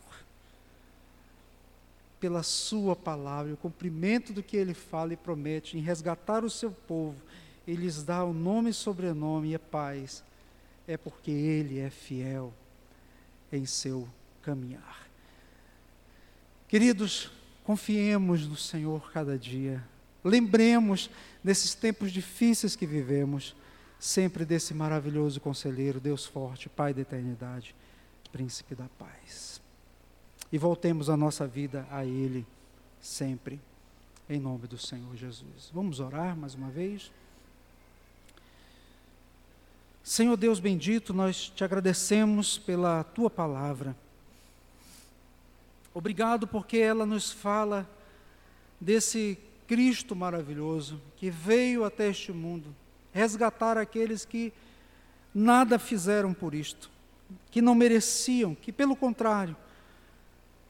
[2.20, 6.72] pela Sua palavra, o cumprimento do que Ele fala e promete, em resgatar o seu
[6.72, 7.16] povo,
[7.66, 10.24] e lhes dá o nome e sobrenome e a paz,
[10.88, 12.54] é porque Ele é fiel
[13.52, 14.08] em seu
[14.42, 15.08] caminhar.
[16.68, 17.32] Queridos,
[17.64, 19.84] confiemos no Senhor cada dia,
[20.24, 21.10] lembremos
[21.44, 23.56] desses tempos difíceis que vivemos,
[24.00, 27.76] sempre desse maravilhoso conselheiro, Deus forte, Pai da eternidade,
[28.32, 29.62] Príncipe da paz
[30.52, 32.46] e voltemos a nossa vida a Ele
[33.02, 33.60] sempre,
[34.30, 35.70] em nome do Senhor Jesus.
[35.74, 37.12] Vamos orar mais uma vez?
[40.04, 43.96] Senhor Deus bendito, nós te agradecemos pela tua palavra.
[45.94, 47.90] Obrigado porque ela nos fala
[48.80, 49.38] desse
[49.68, 52.74] Cristo maravilhoso que veio até este mundo
[53.18, 54.54] resgatar aqueles que
[55.34, 56.92] nada fizeram por isto,
[57.50, 59.58] que não mereciam, que pelo contrário,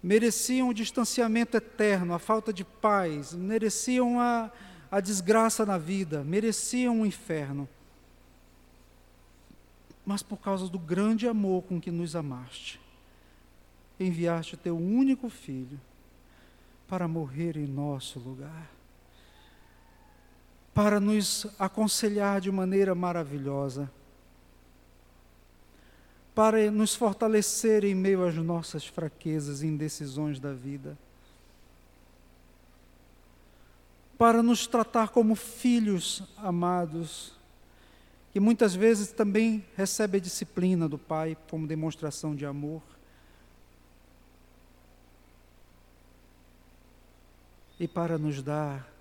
[0.01, 4.49] mereciam o distanciamento eterno, a falta de paz, mereciam a,
[4.89, 7.67] a desgraça na vida, mereciam o inferno.
[10.05, 12.79] Mas por causa do grande amor com que nos amaste,
[13.99, 15.77] enviaste o teu único filho
[16.87, 18.76] para morrer em nosso lugar,
[20.77, 23.89] para nos aconselhar de maneira maravilhosa
[26.35, 30.95] para nos fortalecer em meio às nossas fraquezas e indecisões da vida,
[34.19, 37.33] para nos tratar como filhos amados,
[38.31, 42.83] que muitas vezes também recebe a disciplina do Pai como demonstração de amor.
[47.79, 48.96] E para nos dar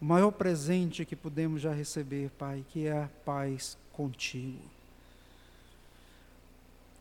[0.00, 4.62] o maior presente que podemos já receber, Pai, que é a paz contigo.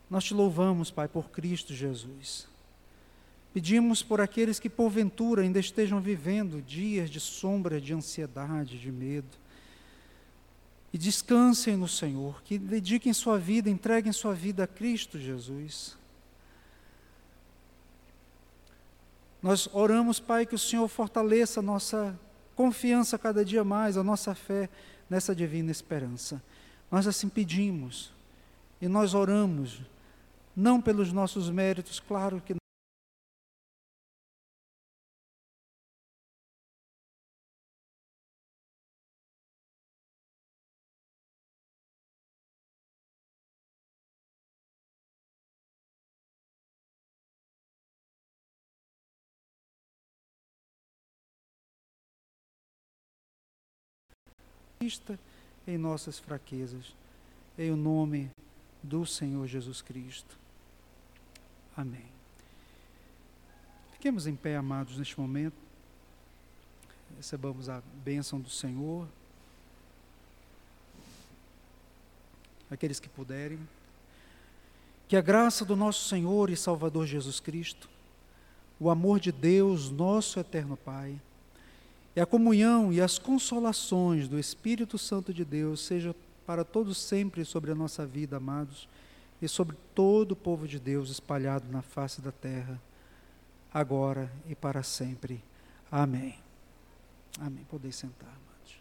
[0.09, 2.47] Nós te louvamos, Pai, por Cristo Jesus.
[3.53, 9.37] Pedimos por aqueles que porventura ainda estejam vivendo dias de sombra, de ansiedade, de medo.
[10.91, 15.95] E descansem no Senhor, que dediquem sua vida, entreguem sua vida a Cristo Jesus.
[19.41, 22.19] Nós oramos, Pai, que o Senhor fortaleça a nossa
[22.59, 24.67] confiança cada dia mais, a nossa fé
[25.09, 26.43] nessa divina esperança.
[26.91, 28.11] Nós assim pedimos
[28.81, 29.79] e nós oramos,
[30.53, 32.58] não pelos nossos méritos, claro que
[55.67, 56.95] em nossas fraquezas,
[57.57, 58.31] em o nome
[58.81, 60.37] do Senhor Jesus Cristo.
[61.75, 62.05] Amém.
[63.91, 65.57] Fiquemos em pé, amados, neste momento.
[67.17, 69.05] Recebamos a bênção do Senhor.
[72.71, 73.59] Aqueles que puderem.
[75.09, 77.89] Que a graça do nosso Senhor e Salvador Jesus Cristo,
[78.79, 81.19] o amor de Deus, nosso eterno Pai,
[82.19, 86.13] e a comunhão e as consolações do Espírito Santo de Deus seja
[86.45, 88.89] para todos sempre sobre a nossa vida, amados,
[89.41, 92.77] e sobre todo o povo de Deus espalhado na face da terra,
[93.73, 95.41] agora e para sempre.
[95.89, 96.35] Amém.
[97.39, 97.65] Amém.
[97.71, 98.75] Podem sentar, amados.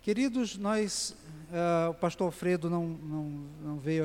[0.00, 1.16] Queridos, nós,
[1.50, 3.24] uh, o pastor Alfredo não, não,
[3.64, 3.98] não veio